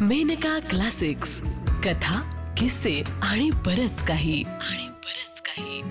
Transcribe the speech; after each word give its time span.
Maneka 0.00 0.58
classics. 0.58 1.40
कथा 1.84 2.44
किस्से 2.56 3.02
आणि 3.22 3.50
बरच 3.50 4.04
काही. 4.04 4.42
आणि 4.42 4.88
बरच 4.88 5.42
काही. 5.42 5.82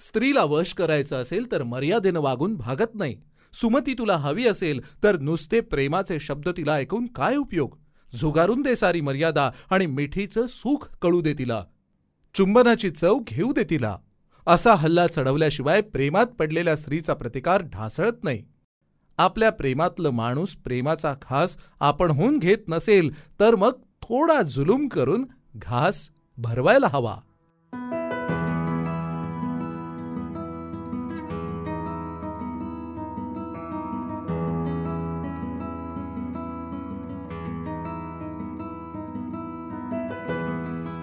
स्त्रीला 0.00 0.44
वश 0.44 0.72
करायचं 0.72 1.22
असेल 1.22 1.52
तर 1.52 1.62
मर्यादेनं 1.62 2.20
वागून 2.20 2.54
भागत 2.54 2.94
नाही. 2.94 3.16
सुमती 3.52 3.94
तुला 3.94 4.16
हवी 4.16 4.46
असेल 4.46 4.80
तर 5.02 5.18
नुसते 5.18 5.60
प्रेमाचे 5.60 6.20
शब्द 6.20 6.48
तिला 6.48 6.72
ऐकून 6.72 7.06
काय 7.06 7.36
उपयोग? 7.36 7.78
झुगारून 8.20 8.62
दे 8.62 8.76
सारी 8.76 9.00
मर्यादा 9.00 9.50
आणि 9.70 9.86
मिठीचं 9.86 10.46
सुख 10.46 10.88
कळू 11.02 11.20
दे 11.20 11.34
तिला. 11.34 11.64
चुंबनाची 12.34 12.90
चव 12.90 13.18
घेऊ 13.18 13.52
दे 13.52 13.64
तिला. 13.70 13.96
असा 14.46 14.74
हल्ला 14.74 15.06
चढवल्याशिवाय 15.06 15.80
प्रेमात 15.80 16.26
पडलेल्या 16.26 16.76
स्त्रीचा 16.76 17.14
प्रतिकार 17.14 17.62
ढासळत 17.62 18.24
नाही. 18.24 18.44
आपल्या 19.18 19.50
प्रेमातलं 19.50 20.10
माणूस 20.10 20.54
प्रेमाचा 20.54 21.14
खास 21.22 21.56
आपण 21.80 22.10
होऊन 22.10 22.38
घेत 22.38 22.58
नसेल 22.68 23.40
तर 23.40 23.54
मग 23.54 23.72
थोडा 24.02 24.42
जुलूम 24.42 24.88
करून 24.88 25.24
घास 25.56 26.10
भरवायला 26.38 26.86
हवा. 26.86 27.16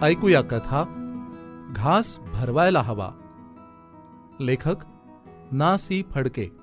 ऐकूया 0.02 0.42
कथा. 0.42 0.84
घास 1.76 2.20
भरवायला 2.20 2.82
हवा. 2.82 3.12
लेखक 4.40 4.76
नासी 5.52 6.04
फडके. 6.12 6.59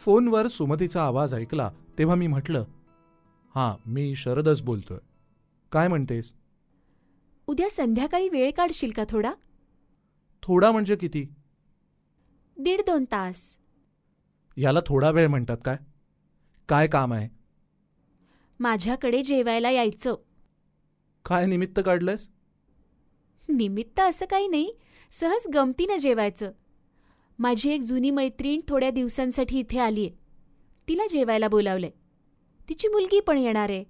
फोनवर 0.00 0.46
सुमतीचा 0.46 1.02
आवाज 1.02 1.34
ऐकला 1.34 1.70
तेव्हा 1.98 2.16
मी 2.16 2.26
म्हटलं 2.26 2.64
हां 3.54 3.90
मी 3.90 4.14
शरदच 4.14 4.62
बोलतोय. 4.62 4.98
काय 5.72 5.88
म्हणतेस? 5.88 6.34
उद्या 7.46 7.70
संध्याकाळी 7.70 8.28
वेळ 8.28 8.50
काढशील 8.56 8.90
का 8.90 9.04
थोडा? 9.10 9.32
थोडा 10.42 10.70
म्हणजे 10.72 10.96
किती? 10.96 11.28
दीड 12.58 12.80
दोन 12.86 13.04
तास. 13.04 13.58
याला 14.56 14.80
थोडा 14.86 15.10
वेळ 15.10 15.26
म्हणतात 15.26 15.56
काय? 15.64 15.76
काय 16.68 16.86
काम 16.86 17.12
आहे? 17.12 17.28
माझ्याकडे 18.60 19.22
जेवायला 19.22 19.70
यायचं. 19.70 20.14
काय 21.24 21.46
निमित्त 21.46 21.80
काढलंयस? 21.84 22.28
निमित्त 23.48 24.00
असं 24.00 24.26
काही 24.26 24.48
नाही. 24.48 24.72
सहज 25.10 25.46
गमतीनं 25.54 25.96
जेवायचं. 25.96 26.52
माझी 27.40 27.70
एक 27.70 27.80
जुनी 27.80 28.10
मैत्रीण 28.10 28.60
थोड्या 28.68 28.90
दिवसांसाठी 28.90 29.58
इथे 29.58 29.78
आलीय. 29.78 30.08
तिला 30.88 31.06
जेवायला 31.10 31.48
बोलावलंय 31.48 31.90
तिची 32.68 32.88
मुलगी 32.88 33.20
पण 33.20 33.38
येणार. 33.38 33.68
आहे 33.70 33.84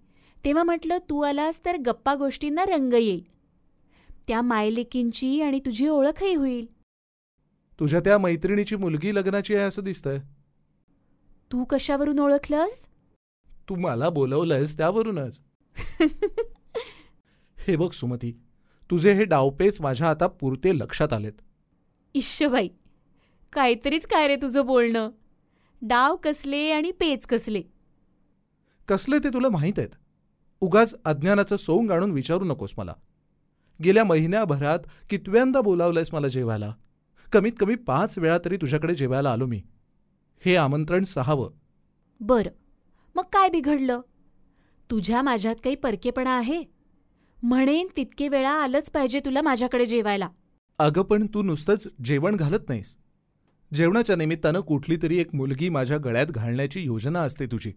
तेव्हा 0.45 0.63
म्हटलं 0.63 0.99
तू 0.99 1.21
आलास 1.21 1.65
तर 1.65 1.77
गप्पा 1.77 2.15
गोष्टींना 2.15 2.65
रंग 2.65 2.93
येईल. 2.93 3.25
त्या 4.29 4.43
मायलेकींची 4.43 5.43
आणि 5.43 5.61
तुझी 5.61 5.89
ओळखही 5.89 6.35
होईल. 6.35 6.67
तुझ्या 7.81 8.01
त्या 8.01 8.19
मैत्रिणीची 8.19 8.77
मुलगी 8.77 9.15
लग्नाची 9.15 9.55
आहे 9.55 9.65
असं 9.65 9.83
दिसतंय. 9.83 10.19
तू 11.53 11.65
कशावरून 11.65 12.19
ओळखलंस? 12.19 12.81
तू 13.69 13.75
मला 13.75 14.09
बोलवलंयस 14.09 14.77
त्यावरूनच. 14.77 15.41
हे 17.59 17.77
बघ 17.77 17.91
सुमती 17.91 18.33
तुझे 18.91 19.13
हे 19.13 19.25
डावपेच 19.25 19.81
माझ्या 19.81 20.11
आता 20.11 20.27
पुरते 20.27 20.79
लक्षात 20.79 21.13
आलेत. 21.13 21.33
इश्शबाई 22.15 22.69
काहीतरीच 23.53 24.07
काय 24.07 24.29
रे 24.29 24.37
तुझं 24.37 24.67
बोलणं? 24.67 25.11
डाव 25.83 26.17
कसले 26.17 26.71
आणि 26.71 26.91
पेच 26.91 27.27
कसले? 27.27 27.63
कसले 28.89 29.19
ते 29.19 29.29
तुला 29.29 29.49
माहीत 29.49 29.73
आहेत. 29.79 29.89
उगाच 30.61 30.95
अज्ञानाचं 31.05 31.57
सोंग 31.57 31.91
आणून 31.91 32.11
विचारू 32.11 32.45
नकोस 32.45 32.75
मला. 32.79 32.95
गेल्या 33.85 34.05
महिन्याभरात 34.05 34.79
कितव्यांदा 35.11 35.61
बोलावलंयस 35.61 36.15
मला 36.15 36.29
जेवायला? 36.29 36.75
कमीत 37.33 37.53
कमी 37.61 37.75
पाच 37.75 38.19
वेळा 38.19 38.39
तरी 38.45 38.57
तुझ्याकडे 38.57 38.95
जेवायला 38.95 39.33
आलो 39.33 39.47
मी. 39.47 39.63
हे 40.45 40.57
आमंत्रण 40.57 41.05
सहावं. 41.05 41.51
बरं. 42.21 42.51
मग 43.15 43.23
काय 43.23 43.49
बिघडलं? 43.49 44.01
तुझ्या 44.91 45.23
माझ्यात 45.23 45.57
काही 45.65 45.77
परकेपणा 45.77 46.31
आहे? 46.31 46.65
म्हणेन 47.43 47.87
तितके 47.97 48.29
वेळा 48.29 48.51
आलंच 48.51 48.91
पाहिजे 48.91 49.21
तुला 49.21 49.43
माझ्याकडे 49.43 49.87
जेवायला. 49.87 50.29
अगं 50.79 51.03
पण 51.03 51.27
तू 51.27 51.43
नुसतंच 51.43 51.89
जेवण 52.05 52.37
घालत 52.37 52.69
नाहीस. 52.69 52.97
जेवणाच्या 53.75 54.17
निमित्तानं 54.17 54.61
कुठली 54.61 54.97
तरी 55.03 55.19
एक 55.19 55.35
मुलगी 55.35 55.69
माझ्या 55.69 55.99
गळ्यात 55.99 56.27
घालण्याची 56.27 56.81
योजना 56.83 57.21
असते 57.21 57.47
तुझी. 57.47 57.73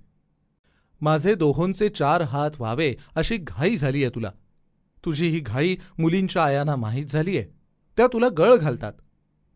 माझे 1.01 1.35
दोहोंचे 1.35 1.89
चार 1.89 2.21
हात 2.21 2.51
व्हावे 2.59 2.95
अशी 3.15 3.37
घाई 3.37 3.77
झाली 3.77 4.03
आहे 4.03 4.15
तुला. 4.15 4.31
तुझी 5.05 5.29
ही 5.29 5.39
घाई 5.39 5.77
मुलींच्या 5.99 6.43
आयांना 6.43 6.75
माहीत 6.75 7.05
झाली 7.05 7.37
आहे. 7.37 7.47
त्या 7.97 8.07
तुला 8.13 8.27
गळ 8.37 8.55
घालतात. 8.55 8.93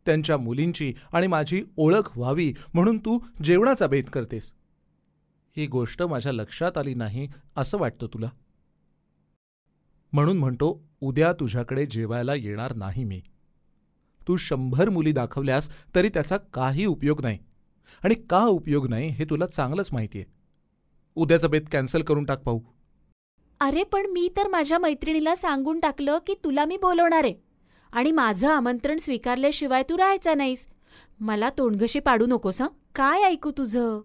त्यांच्या 0.06 0.38
मुलींची 0.38 0.94
आणि 1.14 1.28
माझी 1.28 1.64
ओळख 1.78 2.18
व्हावी 2.18 2.54
म्हणून 2.74 2.98
तू 2.98 3.20
जेवणाचा 3.44 3.88
बेत 3.88 4.04
करतेस. 4.14 4.54
ही 5.58 5.68
गोष्ट 5.68 6.04
माझ्या 6.04 6.32
लक्षात 6.32 6.78
आली 6.78 6.94
नाही 6.94 7.28
असं 7.56 7.78
वाटतं 7.78 8.08
तुला. 8.08 8.30
म्हणून 10.14 10.38
म्हणतो 10.38 10.90
उद्या 11.02 11.34
तुझ्याकडे 11.34 11.86
जेवायला 11.86 12.36
येणार 12.36 12.76
नाही 12.76 13.04
मी. 13.04 13.22
तू 14.28 14.38
शंभर 14.38 14.90
मुली 14.90 15.12
दाखवल्यास 15.12 15.70
तरी 15.96 16.10
त्याचा 16.10 16.38
काही 16.38 16.86
उपयोग 16.86 17.22
नाही. 17.22 17.40
आणि 18.04 18.16
का 18.30 18.46
उपयोग 18.46 18.88
नाही 18.88 19.10
हे 19.10 19.26
तुला 19.26 19.46
चांगलंच 19.46 19.90
माहितीये. 19.94 20.26
उद्याचा 21.16 21.48
बेत 21.48 21.62
कॅन्सल 21.72 22.02
करून 22.02 22.26
टाक 22.26 22.44
पाहू. 22.44 22.62
अरे 23.60 23.84
पण 23.84 24.06
मी 24.06 24.30
तर 24.38 24.48
माझ्या 24.48 24.80
मैत्रिणीला 24.80 25.36
सांगून 25.36 25.80
टाकलं 25.80 26.18
की 26.18 26.34
तुला 26.44 26.66
मी 26.66 26.78
बोलवणार 26.78 27.24
आहे. 27.24 27.36
आणि 27.92 28.12
माझं 28.12 28.48
आमंत्रण 28.48 28.98
स्वीकारल्याशिवाय 28.98 29.84
तू 29.84 29.98
राहायचा 29.98 30.34
नाहीस. 30.34 30.68
मला 31.20 31.50
तोंडघशी 31.50 32.00
पाडू 32.00 32.26
नकोस 32.26 32.62
हं? 32.62 32.68
काय 32.96 33.22
ऐकू 33.22 33.52
तुझं? 33.52 34.02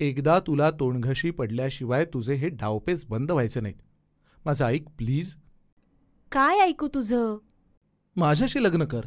एकदा 0.00 0.40
तुला 0.40 0.70
तोंडघशी 0.70 1.30
पडल्याशिवाय 1.30 2.04
तुझे 2.04 2.34
हे 2.34 2.48
डावपेच 2.48 3.04
बंद 3.04 3.30
व्हायचे 3.30 3.60
नाहीत. 3.60 3.82
माझं 4.44 4.64
ऐक 4.64 4.84
प्लीज. 4.88 5.34
काय 6.32 6.58
ऐकू 6.58 6.88
तुझं? 6.88 7.38
माझ्याशी 8.16 8.62
लग्न 8.62 8.84
कर. 8.84 9.00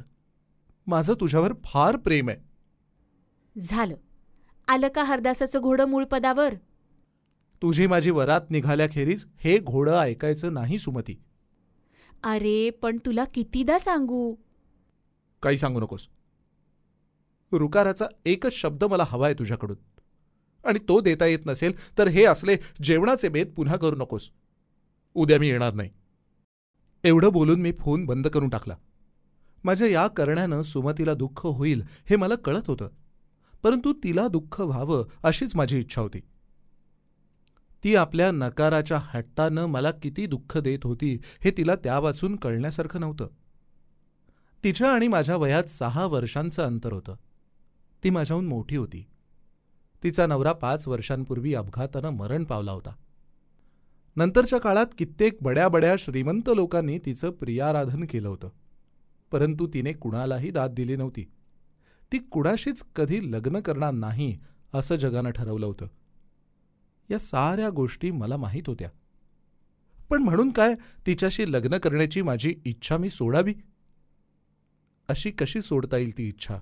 माझं 0.88 1.14
तुझ्यावर 1.14 1.54
फार 1.64 1.98
प्रेम 1.98 2.30
आहे. 2.30 2.38
झालं. 3.60 3.96
आलं 4.68 4.88
का 4.88 5.04
हरदासाचं 5.04 5.60
घोडं 5.60 5.86
मूळ 5.86 6.06
पदावर? 6.06 6.54
तुझी 7.62 7.88
माझी 7.88 8.12
वरात 8.12 8.42
निघाल्याखेरीज 8.50 9.26
हे 9.38 9.60
घोडं 9.60 10.00
ऐकायचं 10.00 10.54
नाही 10.54 10.80
सुमती. 10.80 11.22
अरे 12.24 12.70
पण 12.70 12.98
तुला 12.98 13.26
कितीदा 13.26 13.80
सांगू? 13.80 14.36
काही 15.42 15.58
सांगू 15.58 15.80
नकोस. 15.80 16.08
रुकाराचा 17.52 18.06
एकच 18.26 18.54
शब्द 18.54 18.84
मला 18.84 19.04
हवाय 19.08 19.34
तुझ्याकडून. 19.34 19.78
आणि 20.66 20.80
तो 20.80 21.02
देता 21.02 21.26
येत 21.26 21.40
नसेल 21.46 21.98
तर 21.98 22.08
हे 22.08 22.26
असले 22.26 22.58
जेवणाचे 22.84 23.30
बेत 23.30 23.46
पुन्हा 23.46 23.78
करू 23.78 23.96
नकोस. 23.96 24.32
उद्या 25.14 25.40
मी 25.40 25.48
येणार 25.48 25.74
नाही. 25.74 25.90
एवढं 27.04 27.32
बोलून 27.32 27.62
मी 27.62 27.72
फोन 27.72 28.06
बंद 28.06 28.28
करून 28.28 28.50
टाकला. 28.50 28.76
माझ्या 29.64 29.88
या 29.88 30.08
करण्यानं 30.08 30.62
सुमतीला 30.62 31.14
दुःख 31.14 31.46
होईल 31.46 31.84
हे 32.06 32.16
मला 32.16 32.36
कळत 32.36 32.62
होतं. 32.68 32.90
परंतु 33.64 33.94
तिला 33.94 34.28
दुःख 34.28 34.62
व्हावं 34.62 35.06
अशीच 35.24 35.56
माझी 35.56 35.80
इच्छा 35.80 36.02
होती. 36.02 36.20
ती 37.84 37.96
आपल्या 37.96 38.32
नकाराच्या 38.32 39.00
हट्टानं 39.02 39.66
मला 39.66 39.92
किती 39.92 40.26
दुःख 40.26 40.58
देत 40.58 40.80
होती 40.84 41.20
हे 41.44 41.52
तिला 41.52 41.76
त्या 41.76 42.00
वाचून 42.00 42.36
कळण्यासारखं 42.36 43.00
नव्हतं. 43.00 43.28
तिच्या 44.64 44.92
आणि 44.92 45.08
माझ्या 45.08 45.36
वयात 45.36 45.64
सहा 45.64 46.06
वर्षांचं 46.06 46.64
अंतर 46.64 46.94
होतं. 46.94 47.16
ती 48.04 48.10
माझ्याहून 48.10 48.46
मोठी 48.46 48.76
होती. 48.76 49.08
तिचा 50.04 50.28
नवरा 50.28 50.54
पाच 50.54 50.88
वर्षांपूर्वी 50.88 51.54
अपघातानं 51.54 52.10
मरण 52.10 52.44
पावला 52.44 52.72
होता. 52.72 52.92
नंतरच्या 54.16 54.60
काळात 54.60 54.86
कित्येक 54.98 55.38
बड्या 55.42 55.68
बड्या 55.68 55.96
श्रीमंत 56.00 56.50
लोकांनी 56.56 56.98
तिचं 56.98 57.32
प्रियाराधन 57.32 58.04
केलं 58.06 58.30
होतं. 58.30 58.50
परंतु 59.32 59.68
तिने 59.74 59.94
कुणालाही 59.94 60.52
दाद 60.52 60.72
दिली 60.72 60.96
नव्हती. 60.96 61.24
ती 62.12 62.18
कुणाशीच 62.18 62.84
कधी 62.96 63.32
लग्न 63.32 63.60
करणार 63.60 63.92
नाही 63.92 64.40
असं 64.74 64.96
जगानं 64.96 65.30
ठरवलं 65.30 65.66
होतं. 65.66 65.88
या 67.12 67.20
साऱ्या 67.20 67.70
गोष्टी 67.70 68.12
मला 68.12 68.38
माहीत 68.38 68.64
होत्या. 68.68 68.90
पण 70.10 70.24
म्हणून 70.24 70.52
काय 70.52 70.74
तिच्याशी 71.06 71.52
लग्न 71.52 71.78
करण्याची 71.78 72.22
माझी 72.22 72.56
इच्छा 72.66 72.98
मी 72.98 73.10
सोडावी? 73.10 73.54
अशी 75.08 75.32
कशी 75.32 75.62
सोडता 75.62 75.98
येईल 75.98 76.18
ती 76.18 76.28
इच्छा? 76.28 76.58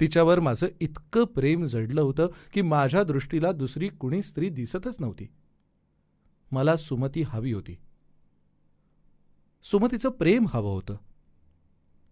तिच्यावर 0.00 0.40
माझं 0.40 0.66
इतकं 0.80 1.24
प्रेम 1.24 1.64
जडलं 1.64 2.00
होतं 2.00 2.26
की 2.52 2.62
माझ्या 2.62 3.02
दृष्टीला 3.02 3.52
दुसरी 3.52 3.88
कुणी 3.88 4.22
स्त्री 4.22 4.48
दिसतच 4.48 4.96
नव्हती. 5.00 5.26
मला 6.52 6.76
सुमती 6.76 7.22
हवी 7.22 7.52
होती. 7.52 7.76
सुमतीचं 9.62 10.10
प्रेम 10.10 10.46
हवं 10.48 10.70
होतं. 10.70 10.96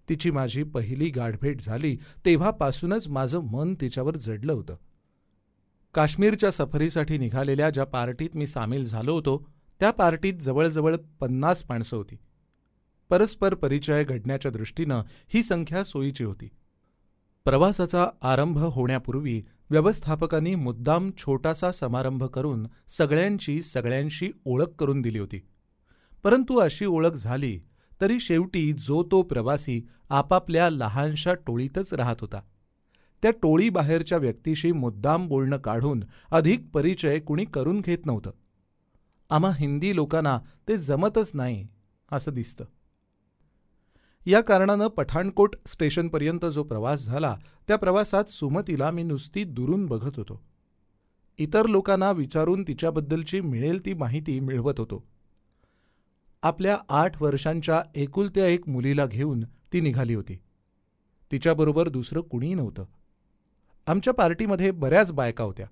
तिची 0.09 0.31
माझी 0.31 0.63
पहिली 0.63 1.11
गाठभेट 1.11 1.61
झाली 1.61 1.99
तेव्हापासूनच 2.25 3.09
माझं 3.09 3.39
मन 3.39 3.75
तिच्यावर 3.81 4.17
जडलं 4.17 4.53
होतं. 4.53 4.77
काश्मीरच्या 5.95 6.51
सफरीसाठी 6.51 7.19
निघालेल्या 7.19 7.71
ज्या 7.71 7.85
पार्टीत 7.85 8.31
मी 8.35 8.47
सामील 8.47 8.85
झालो 8.85 9.15
होतो 9.15 9.51
त्या 9.81 9.91
पार्टीत 9.91 10.35
जवळजवळ 10.35 10.97
पन्नास 11.21 11.65
माणसं 11.69 11.97
होती. 11.97 12.17
परस्पर 13.11 13.55
परिचय 13.55 14.05
घडण्याच्या 14.05 14.51
दृष्टीनं 14.51 15.03
ही 15.29 15.43
संख्या 15.43 15.85
सोयीची 15.85 16.25
होती. 16.25 16.49
प्रवासाचा 17.45 18.09
आरंभ 18.23 18.59
होण्यापूर्वी 18.59 19.43
व्यवस्थापकांनी 19.71 20.55
मुद्दाम 20.55 21.11
छोटासा 21.19 21.73
समारंभ 21.73 22.25
करून 22.25 22.67
सगळ्यांची 22.89 23.63
सगळ्यांशी 23.63 24.31
ओळख 24.45 24.67
करून 24.67 25.03
दिली 25.03 25.19
होती. 25.19 25.41
परंतु 26.23 26.59
अशी 26.59 26.87
ओळख 26.87 27.13
झाली 27.13 27.61
तरी 28.01 28.21
शेवटी 28.21 28.73
जो 28.73 29.03
तो 29.11 29.23
प्रवासी 29.23 29.83
आपापल्या 30.11 30.71
लहानशा 30.71 31.35
टोळीतच 31.35 31.95
राहत 31.95 32.17
होता. 32.21 32.41
त्या 33.23 33.31
टोळीबाहेरच्या 33.31 34.19
व्यक्तीशी 34.19 34.73
मुद्दाम 34.73 35.29
बोलणं 35.29 35.57
काढून 35.57 36.05
अधिक 36.31 36.71
परिचय 36.75 37.19
कुणी 37.19 37.45
करून 37.45 37.81
घेत 37.81 37.99
नव्हतं. 38.07 38.31
आम्हा 39.31 39.53
हिंदी 39.55 39.95
लोकांना 39.95 40.41
ते 40.69 40.77
जमतच 40.77 41.31
नाही 41.35 41.69
असं 42.13 42.33
दिसतं. 42.33 42.65
या 44.27 44.41
कारणानं 44.41 44.89
पठाणकोट 44.89 45.57
स्टेशनपर्यंत 45.67 46.47
जो 46.47 46.63
प्रवास 46.63 47.07
झाला 47.07 47.37
त्या 47.69 47.77
प्रवासात 47.77 48.25
सुमतीला 48.25 48.91
मी 48.91 49.03
नुसती 49.03 49.45
दुरून 49.45 49.87
बघत 49.87 50.17
होतो. 50.17 50.45
इतर 51.39 51.67
लोकांना 51.67 52.11
विचारून 52.11 52.63
तिच्याबद्दलची 52.63 53.41
मिळेल 53.41 53.87
ती 53.87 53.95
माहिती 53.95 54.41
मिळवत 54.41 54.75
होतो. 54.79 55.05
आपल्या 56.45 56.79
आठ 56.89 57.23
वर्षांच्या 57.23 57.83
एकुलत्या 57.95 58.47
एक 58.47 58.69
मुलीला 58.69 59.07
घेऊन 59.07 59.45
ती 59.73 59.81
निघाली 59.81 60.15
होती. 60.15 60.39
तिच्याबरोबर 61.33 61.89
दुसरं 61.89 62.21
कुणीही 62.21 62.55
नव्हतं. 62.55 62.85
आमच्या 63.87 64.15
पार्टीमध्ये 64.15 64.71
बऱ्याच 64.71 65.13
बायका 65.13 65.45
होत्या. 65.45 65.67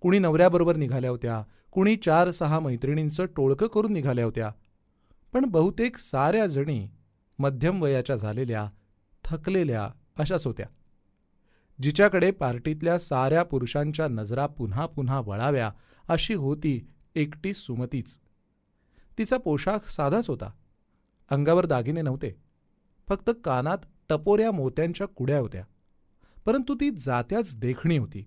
कुणी 0.00 0.18
नवऱ्याबरोबर 0.18 0.76
निघाल्या 0.76 1.10
होत्या 1.10 1.42
कुणी 1.72 1.96
चार 1.96 2.30
सहा 2.30 2.60
मैत्रिणींचं 2.60 3.24
टोळकं 3.24 3.66
करून 3.66 3.92
निघाल्या 3.92 4.24
होत्या. 4.24 4.50
पण 5.32 5.44
बहुतेक 5.44 5.96
साऱ्या 5.96 6.46
जणी 6.46 6.88
मध्यम 7.38 7.82
वयाच्या 7.82 8.16
झालेल्या 8.16 8.70
थकलेल्या 9.24 9.90
अशाच 10.18 10.46
होत्या. 10.46 10.66
जिच्याकडे 11.82 12.30
पार्टीतल्या 12.30 12.98
साऱ्या 12.98 13.42
पुरुषांच्या 13.42 14.08
नजरा 14.08 14.46
पुन्हा 14.46 14.86
पुन्हा 14.86 15.20
वळाव्या 15.20 15.70
अशी 16.08 16.34
होती 16.34 16.86
एकटी 17.14 17.54
सुमतीच. 17.54 18.18
तिचा 19.18 19.36
पोशाख 19.38 19.90
साधाच 19.90 20.30
होता. 20.30 20.50
अंगावर 21.30 21.66
दागिने 21.66 22.02
नव्हते. 22.02 22.34
फक्त 23.08 23.30
कानात 23.44 23.78
टपोऱ्या 24.08 24.52
मोत्यांच्या 24.52 25.06
कुड्या 25.06 25.38
होत्या. 25.38 25.64
परंतु 26.46 26.74
ती 26.74 26.90
जात्याच 26.90 27.56
देखणी 27.56 27.98
होती. 27.98 28.24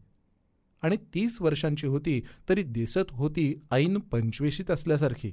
आणि 0.82 0.98
तीस 1.14 1.42
वर्षांची 1.42 1.88
होती 1.88 2.22
तरी 2.50 2.64
दिसत 2.64 3.12
होती 3.12 3.62
ऐन 3.72 3.98
पंचवीशीत 3.98 4.72
असल्यासारखी. 4.72 5.32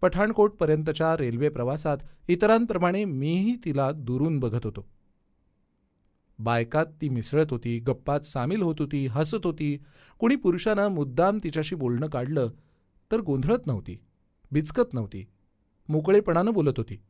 पठाणकोटपर्यंतच्या 0.00 1.16
रेल्वे 1.16 1.48
प्रवासात 1.48 1.98
इतरांप्रमाणे 2.28 3.04
मीही 3.04 3.56
तिला 3.64 3.92
दुरून 3.92 4.38
बघत 4.38 4.60
होतो. 4.64 4.88
बायकात 6.38 6.86
ती 7.00 7.08
मिसळत 7.08 7.46
होती 7.50 7.78
गप्पात 7.78 8.20
सामील 8.20 8.62
होत 8.62 8.74
होती 8.78 9.06
हसत 9.06 9.46
होती. 9.46 9.78
कुणी 10.18 10.36
पुरुषानं 10.36 10.88
मुद्दाम 10.88 11.38
तिच्याशी 11.44 11.74
बोलणं 11.74 12.06
काढलं 12.06 12.48
तर 13.12 13.20
गोंधळत 13.20 13.66
नव्हती. 13.66 13.98
बिचकत 14.52 14.94
नव्हती. 14.94 15.26
मोकळेपणानं 15.88 16.52
बोलत 16.52 16.72
होती. 16.76 17.02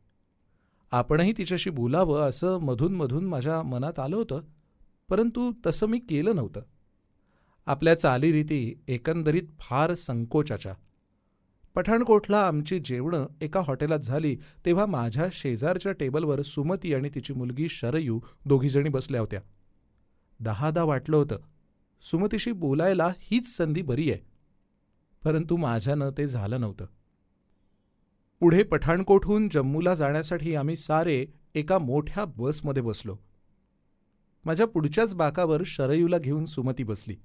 आपणही 0.90 1.32
तिच्याशी 1.38 1.70
बोलावं 1.70 2.20
असं 2.20 2.58
मधूनमधून 2.58 3.24
माझ्या 3.24 3.62
मनात 3.62 3.98
आलं 3.98 4.16
होतं 4.16 4.42
परंतु 5.08 5.52
तसं 5.66 5.86
मी 5.86 5.98
केलं 5.98 6.36
नव्हतं. 6.36 6.62
आपल्या 7.66 7.94
चालीरीती 7.94 8.82
एकंदरीत 8.88 9.42
फार 9.60 9.94
संकोचाच्या. 9.94 10.74
पठाणकोटला 11.74 12.40
आमची 12.40 12.78
जेवणं 12.78 13.26
एका 13.40 13.60
हॉटेलात 13.60 13.98
झाली 13.98 14.36
तेव्हा 14.66 14.86
माझ्या 14.86 15.26
शेजारच्या 15.32 15.92
टेबलवर 15.92 16.42
सुमती 16.42 16.94
आणि 16.94 17.10
तिची 17.14 17.32
मुलगी 17.32 17.68
शरयू 17.68 18.20
दोघीजणी 18.44 18.88
बसल्या 18.88 19.20
होत्या. 19.20 19.40
दहादा 20.40 20.84
वाटलं 20.84 21.16
होतं 21.16 21.38
सुमतीशी 22.02 22.52
बोलायला 22.52 23.12
हीच 23.18 23.56
संधी 23.56 23.82
बरी 23.82 24.10
आहे. 24.10 24.20
परंतु 25.24 25.56
माझ्यानं 25.56 26.10
ते 26.18 26.26
झालं 26.26 26.60
नव्हतं. 26.60 26.86
पुढे 28.40 28.62
पठाणकोटहून 28.62 29.48
जम्मूला 29.48 29.94
जाण्यासाठी 29.94 30.54
आम्ही 30.54 30.76
सारे 30.76 31.26
एका 31.54 31.78
मोठ्या 31.78 32.24
बसमध्ये 32.24 32.82
बसलो. 32.82 33.16
माझ्या 34.44 34.66
पुढच्याच 34.66 35.14
बाकावर 35.14 35.62
शरयूला 35.66 36.18
घेऊन 36.18 36.44
सुमती 36.44 36.84
बसली. 36.84 37.16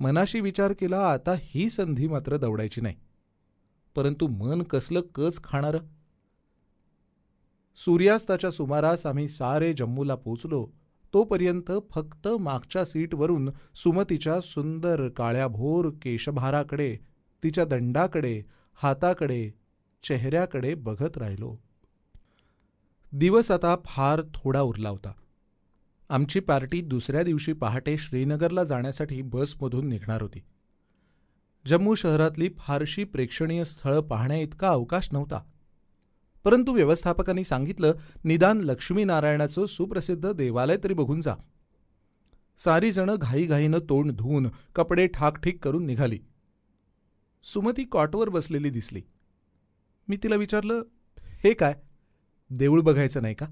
मनाशी 0.00 0.40
विचार 0.40 0.72
केला 0.72 0.98
आता 0.98 1.34
ही 1.38 1.70
संधी 1.70 2.08
मात्र 2.08 2.36
दौडायची 2.36 2.80
नाही. 2.80 2.94
परंतु 3.94 4.26
मन 4.26 4.62
कसलं 4.62 5.00
कच 5.14 5.44
खाणारं? 5.44 5.78
सूर्यास्ताच्या 7.76 8.50
सुमारास 8.50 9.06
आम्ही 9.06 9.28
सारे 9.28 9.72
जम्मूला 9.72 10.14
पोचलो 10.14 10.68
तोपर्यंत 11.14 11.72
फक्त 11.90 12.28
मागच्या 12.28 12.84
सीटवरून 12.84 13.50
सुमतीच्या 13.74 14.40
सुंदर 14.40 15.08
काळ्याभोर 15.08 15.90
केशभाराकडे 16.02 16.96
तिच्या 17.44 17.64
दंडाकडे 17.64 18.42
हाताकडे 18.74 19.61
चेहऱ्याकडे 20.02 20.74
बघत 20.74 21.18
राहिलो. 21.18 21.56
दिवस 23.12 23.50
आता 23.50 23.76
फार 23.84 24.22
थोडा 24.34 24.60
उरला 24.60 24.88
होता. 24.88 25.12
आमची 26.08 26.40
पार्टी 26.40 26.80
दुसऱ्या 26.80 27.22
दिवशी 27.22 27.52
पहाटे 27.52 27.98
श्रीनगरला 27.98 28.64
जाण्यासाठी 28.64 29.22
बसमधून 29.22 29.88
निघणार 29.88 30.22
होती. 30.22 30.42
जम्मू 31.66 31.94
शहरातली 31.94 32.50
फारशी 32.58 33.04
प्रेक्षणीय 33.04 33.64
स्थळं 33.64 34.00
पाहण्याइतका 34.00 34.68
अवकाश 34.68 35.08
नव्हता. 35.12 35.42
परंतु 36.44 36.72
व्यवस्थापकांनी 36.72 37.44
सांगितलं 37.44 37.92
निदान 38.24 38.60
लक्ष्मीनारायणाचं 38.60 39.66
सुप्रसिद्ध 39.66 40.32
देवालय 40.32 40.76
तरी 40.84 40.94
बघून 40.94 41.20
जा. 41.20 41.34
सारी 42.58 42.92
जणं 42.92 43.16
घाईघाईनं 43.20 43.78
तोंड 43.78 44.12
धुवून 44.12 44.46
कपडे 44.74 45.06
ठाकठीक 45.06 45.64
करून 45.64 45.86
निघाली. 45.86 46.18
सुमती 47.44 47.84
कॉटवर 47.84 48.28
बसलेली 48.28 48.70
दिसली. 48.70 49.02
मी 50.08 50.16
तिला 50.16 50.36
विचारलं 50.36 50.82
हे 51.18 51.54
काय? 51.54 51.74
देऊळ 52.50 52.80
बघायचं 52.80 53.22
नाही 53.22 53.34
का? 53.34 53.46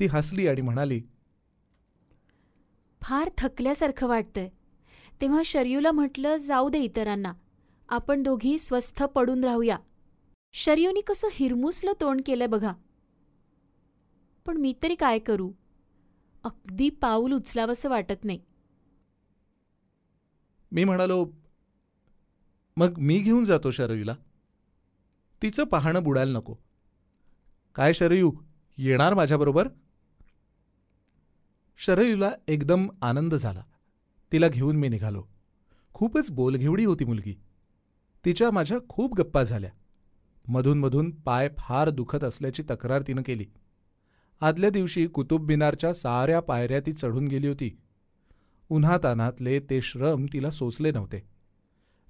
ती 0.00 0.06
हसली 0.06 0.48
आणि 0.48 0.60
म्हणाली 0.60 1.02
फार 3.02 3.30
थकल्यासारखं 3.38 4.06
वाटतंय. 4.06 4.48
तेव्हा 5.20 5.42
शर्यूला 5.44 5.92
म्हटलं 5.92 6.36
जाऊ 6.36 6.68
दे 6.68 6.78
इतरांना. 6.78 7.32
आपण 7.88 8.22
दोघी 8.22 8.58
स्वस्थ 8.58 9.04
पडून 9.04 9.44
राहूया. 9.44 9.78
शर्यूनी 10.52 11.00
कसं 11.00 11.28
हिरमुसलं 11.32 11.92
तोंड 12.00 12.20
केलंय 12.26 12.46
बघा. 12.46 12.72
पण 14.46 14.56
मी 14.56 14.74
तरी 14.82 14.94
काय 14.94 15.18
करू? 15.18 15.52
अगदी 16.44 16.90
पाऊल 16.90 17.32
उचलावंसं 17.32 17.88
वाटत 17.88 18.24
नाही. 18.24 18.40
मी 20.72 20.84
म्हणालो 20.84 21.30
मग 22.76 22.98
मी 22.98 23.18
घेऊन 23.18 23.44
जातो 23.44 23.70
शरयूला. 23.70 24.14
तिचं 25.42 25.64
पाहणं 25.64 26.02
बुडायला 26.02 26.32
नको. 26.32 26.54
काय 27.74 27.92
शरयू? 27.92 28.32
येणार 28.78 29.14
माझ्याबरोबर? 29.14 29.68
शरयूला 31.78 32.30
एकदम 32.48 32.88
आनंद 33.02 33.34
झाला. 33.34 33.62
तिला 34.32 34.48
घेऊन 34.48 34.76
मी 34.76 34.88
निघालो. 34.88 35.24
खूपच 35.92 36.30
बोलघेवडी 36.30 36.84
होती 36.84 37.04
मुलगी. 37.04 37.40
तिच्या 38.24 38.50
माझ्या 38.50 38.78
खूप 38.88 39.14
गप्पा 39.14 39.42
झाल्या. 39.42 39.70
मधूनमधून 40.48 41.10
पाय 41.10 41.48
फार 41.58 41.90
दुखत 41.90 42.24
असल्याची 42.24 42.62
तक्रार 42.62 43.02
तिनं 43.02 43.22
केली. 43.26 43.46
आदल्या 44.40 44.70
दिवशी 44.70 45.06
कुतुब 45.06 45.42
मिनारच्या 45.42 45.94
साऱ्या 45.94 46.40
पायऱ्या 46.40 46.80
ती 46.80 46.92
चढून 46.92 47.28
गेली 47.28 47.48
होती. 47.48 47.78
उन्हातानातले 48.68 49.60
ते 49.60 49.80
श्रम 49.82 50.26
तिला 50.32 50.50
सोसले 50.50 50.90
नव्हते. 50.90 51.35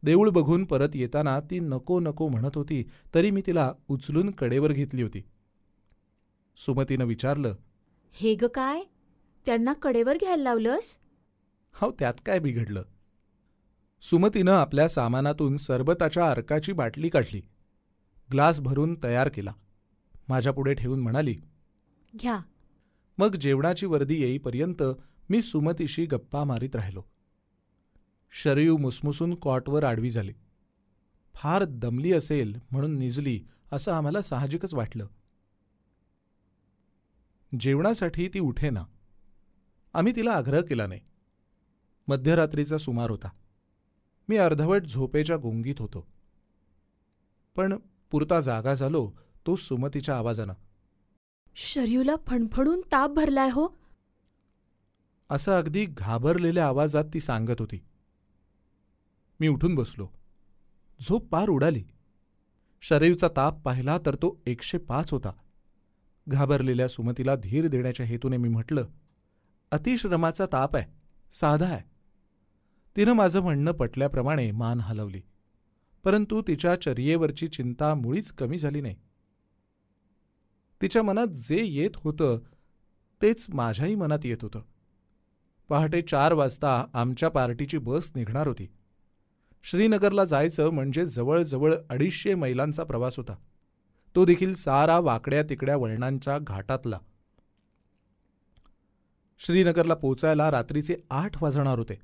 देऊळ 0.03 0.31
बघून 0.31 0.65
परत 0.65 0.89
येताना 0.95 1.41
ती 1.41 1.61
नको 1.61 2.01
नको 2.01 2.29
म्हणत 2.29 2.51
होती 2.55 2.85
तरी 3.15 3.31
मी 3.31 3.43
तिला 3.47 3.73
उचलून 3.89 4.31
कडेवर 4.31 4.73
घेतली 4.73 5.03
होती. 5.03 5.23
सुमतीनं 6.57 7.05
विचारलं 7.05 7.55
हे 8.13 8.35
ग 8.35 8.45
काय? 8.45 8.83
त्यांना 9.47 9.73
कडेवर 9.73 10.17
घ्यायला 10.17 10.43
लावलंस? 10.43 10.99
हो 11.75 11.91
त्यात 11.99 12.15
काय 12.27 12.39
बिघडलं? 12.39 12.83
सुमतीनं 14.03 14.53
आपल्या 14.53 14.89
सामानातून 14.89 15.57
सरबताच्या 15.57 16.31
अर्काची 16.31 16.73
बाटली 16.73 17.09
काढली. 17.09 17.43
ग्लास 18.33 18.61
भरून 18.61 18.99
तयार 19.03 19.29
केला. 19.29 19.53
माझ्यापुढे 20.29 20.75
ठेवून 20.75 21.01
म्हणाली 21.01 21.37
घ्या. 22.21 22.41
मग 23.19 23.37
जेवणाची 23.37 23.87
वर्दी 23.87 24.21
येईपर्यंत 24.21 24.83
मी 25.31 25.43
सुमतीशी 25.43 26.07
गप्पा 26.07 26.45
मारीत 26.45 26.77
राहिलो. 26.77 27.03
शरयू 28.31 28.77
मुसमुसून 28.77 29.35
कॉटवर 29.35 29.85
आडवी 29.85 30.11
झाली. 30.11 30.33
फार 31.35 31.65
दमली 31.69 32.13
असेल 32.13 32.59
म्हणून 32.71 32.99
निजली 32.99 33.45
असं 33.73 33.93
आम्हाला 33.93 34.23
साहजिकच 34.23 34.75
वाटलं. 34.75 35.07
जेवणासाठी 37.61 38.29
ती 38.35 38.41
उठेना. 38.41 38.85
आम्ही 39.95 40.17
तिला 40.17 40.33
आग्रह 40.33 40.61
केला 40.61 40.87
नाही. 40.87 41.01
मध्यरात्रीचा 42.09 42.79
सुमार 42.79 43.11
होता. 43.11 43.29
मी 44.29 44.37
अर्धवट 44.37 44.85
झोपेच्या 44.85 45.37
गुंगीत 45.37 45.75
होतो. 45.79 46.07
पण 47.57 47.79
पुरता 48.11 48.41
जागा 48.41 48.75
झालो 48.75 49.13
तो 49.47 49.57
सुमतीच्या 49.57 50.17
आवाजानं. 50.17 50.53
शर्यूला 51.55 52.15
फणफणून 52.27 52.81
ताप 52.81 53.11
भरलाय 53.11 53.51
हो. 53.51 53.69
असं 55.31 55.59
अगदी 55.59 55.85
घाबरलेल्या 55.85 56.67
आवाजात 56.67 57.05
ती 57.15 57.21
सांगत 57.21 57.57
होती. 57.59 57.85
मी 59.41 59.49
उठून 59.49 59.75
बसलो. 59.75 60.09
झोप 61.01 61.29
पार 61.29 61.49
उडाली. 61.49 61.85
शरीरचा 62.83 63.29
ताप 63.37 63.63
पाहिला 63.65 63.99
तर 64.07 64.15
तो 64.15 64.43
एकशे 64.47 64.79
पाच 64.79 65.13
होता. 65.13 65.33
घाबरलेल्या 66.29 66.89
सुमतीला 66.89 67.37
धीर 67.37 67.67
देण्याच्या 67.67 68.07
हेतूने 68.07 68.37
मी 68.37 68.49
म्हटलं 68.49 68.87
अतिश्रमाचा 69.71 70.47
ताप 70.47 70.77
आहे 70.77 70.87
साधा 71.33 71.67
आहे. 71.67 71.83
तिनं 72.97 73.13
माझं 73.13 73.41
म्हणणं 73.41 73.73
पटल्याप्रमाणे 73.73 74.51
मान 74.51 74.81
हलवली 74.81 75.23
परंतु 76.05 76.43
तिच्या 76.49 76.81
चर्येवरची 76.81 77.49
चिंता 77.49 77.95
मुळीच 77.95 78.33
कमी 78.33 78.59
झाली 78.59 78.81
नाही. 78.81 78.97
तिच्या 80.83 81.03
मनात 81.03 81.27
जे 81.27 81.65
येत 81.65 81.91
होतं 81.95 82.39
तेच 83.23 83.47
माझ्याही 83.49 83.95
मनात 83.95 84.19
येत 84.25 84.37
होतं. 84.43 84.63
पहाटे 85.69 86.03
चार 86.03 86.33
वाजता 86.33 86.87
आमच्या 86.95 87.29
पार्टीची 87.29 87.79
बस 87.79 88.13
निघणार 88.17 88.47
होती. 88.47 88.69
श्रीनगरला 89.71 90.25
जायचं 90.25 90.71
म्हणजे 90.71 91.07
जवळजवळ 91.07 91.75
अडीचशे 91.91 92.35
मैलांचा 92.35 92.85
प्रवास 92.85 93.17
होता. 93.17 93.35
तो 94.15 94.25
देखील 94.25 94.55
सारा 94.55 94.99
वाकड्या 94.99 95.43
तिकड्या 95.43 95.77
वळणांच्या 95.77 96.39
घाटातला. 96.39 96.99
श्रीनगरला 99.39 99.95
पोचायला 99.95 100.51
रात्रीचे 100.51 100.97
आठ 101.11 101.43
वाजणार 101.43 101.79
होते. 101.79 101.99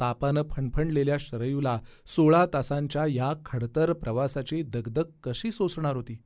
तापानं 0.00 0.42
फणफणलेल्या 0.50 1.16
शरयूला 1.20 1.80
सोळा 2.06 2.46
तासांच्या 2.54 3.06
या 3.06 3.32
खडतर 3.44 3.92
प्रवासाची 3.92 4.62
दगदग 4.62 5.04
कशी 5.22 5.52
सोसणार 5.52 5.96
होती? 5.96 6.18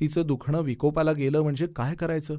तिचं 0.00 0.22
दुखणं 0.26 0.62
विकोपाला 0.62 1.12
गेलं 1.12 1.42
म्हणजे 1.42 1.66
काय 1.66 1.94
करायचं? 1.94 2.38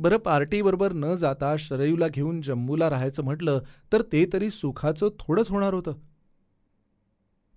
बरं 0.00 0.16
पार्टीबरोबर 0.16 0.92
न 0.92 1.14
जाता 1.14 1.56
शरयूला 1.58 2.08
घेऊन 2.08 2.40
जम्मूला 2.40 2.90
राहायचं 2.90 3.24
म्हटलं 3.24 3.62
तर 3.92 4.02
ते 4.02 4.26
तरी 4.32 4.50
सुखाचं 4.50 5.08
थोडंच 5.18 5.50
होणार 5.50 5.74
होतं. 5.74 5.92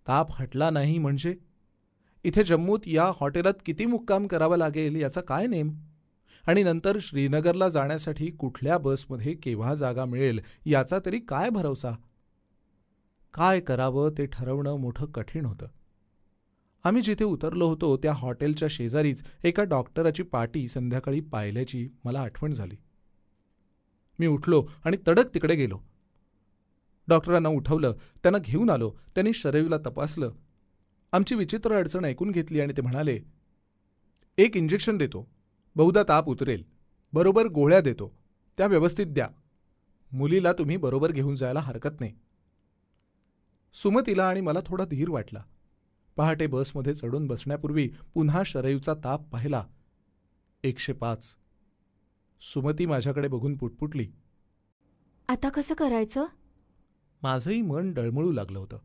ताप 0.08 0.28
हटला 0.32 0.70
नाही 0.70 0.98
म्हणजे? 0.98 1.36
इथे 2.24 2.44
जम्मूत 2.44 2.80
या 2.86 3.12
हॉटेलात 3.16 3.54
किती 3.66 3.86
मुक्काम 3.86 4.28
करावा 4.28 4.58
लागेल 4.58 4.96
याचा 4.96 5.22
काय 5.22 5.48
नेम? 5.48 5.72
आणि 6.48 6.64
नंतर 6.64 6.98
श्रीनगरला 7.02 7.70
जाण्यासाठी 7.70 8.32
कुठल्या 8.32 8.78
बसमध्ये 8.78 9.34
केव्हा 9.34 9.76
जागा 9.76 10.06
मिळेल 10.06 10.42
याचा 10.66 11.00
तरी 11.06 11.20
काय 11.20 11.50
भरवसा? 11.50 11.92
काय 13.34 13.60
करावं 13.60 14.10
ते 14.18 14.26
ठरवणं 14.26 14.76
मोठं 14.76 15.06
कठीण 15.06 15.46
होतं. 15.46 15.68
आम्ही 16.84 17.02
जिथे 17.02 17.24
उतरलो 17.24 17.68
होतो 17.68 17.98
त्या 17.98 18.14
हॉटेलच्या 18.14 18.68
शेजारीच 18.72 19.24
एका 19.44 19.64
डॉक्टराची 19.64 20.24
पाटी 20.24 20.68
संध्याकाळी 20.68 21.22
पाहिल्याची 21.22 21.90
मला 22.04 22.22
आठवण 22.22 22.54
झाली. 22.54 22.76
मी 24.20 24.28
उठलो 24.28 24.68
आणि 24.86 24.98
तडक 25.08 25.34
तिकडे 25.34 25.56
गेलो. 25.56 25.80
डॉक्टरांना 27.08 27.50
उठवलं 27.50 27.96
त्यांना 28.24 28.38
घेऊन 28.38 28.70
आलो 28.70 28.92
त्यांनी 29.16 29.34
शरयूला 29.34 29.78
तपासलं. 29.78 30.32
आमची 31.12 31.36
विचित्र 31.36 31.76
अडचण 31.76 32.06
ऐकून 32.06 32.32
घेतली 32.32 32.62
आणि 32.62 32.74
ते 32.78 32.82
म्हणाले 32.82 33.20
एक 34.38 34.58
इंजेक्शन 34.58 34.98
देतो. 34.98 35.30
बहुधा 35.76 36.04
ताप 36.04 36.30
उतरेल. 36.30 36.64
बरोबर 37.14 37.48
गोळ्या 37.48 37.82
देतो. 37.82 38.18
त्या 38.58 38.68
व्यवस्थित 38.68 39.06
द्या. 39.06 39.30
मुलीला 40.12 40.54
तुम्ही 40.54 40.78
बरोबर 40.78 41.12
घेऊन 41.12 41.36
जायला 41.36 41.60
हरकत 41.60 42.00
नाही. 42.00 42.14
सुमतीला 43.74 44.30
आणि 44.30 44.42
मला 44.42 44.60
थोडा 44.66 44.86
धीर 44.86 45.10
वाटला. 45.10 45.44
पहाटे 46.16 46.48
बसमध्ये 46.48 46.94
चढून 46.94 47.28
बसण्यापूर्वी 47.28 47.90
पुन्हा 48.14 48.44
शरयूचा 48.46 48.94
ताप 49.04 49.30
पाहिला. 49.30 49.68
एकशे 50.64 50.94
पाच. 50.94 51.38
सुमती 52.42 52.86
माझ्याकडे 52.86 53.28
बघून 53.28 53.58
पुटपुटली. 53.58 54.08
आता 55.28 55.50
कसं 55.50 55.76
करायचं? 55.76 56.26
माझंही 57.22 57.62
मन 57.62 57.94
डळमळू 57.94 58.32
लागलं 58.32 58.60
होतं. 58.60 58.80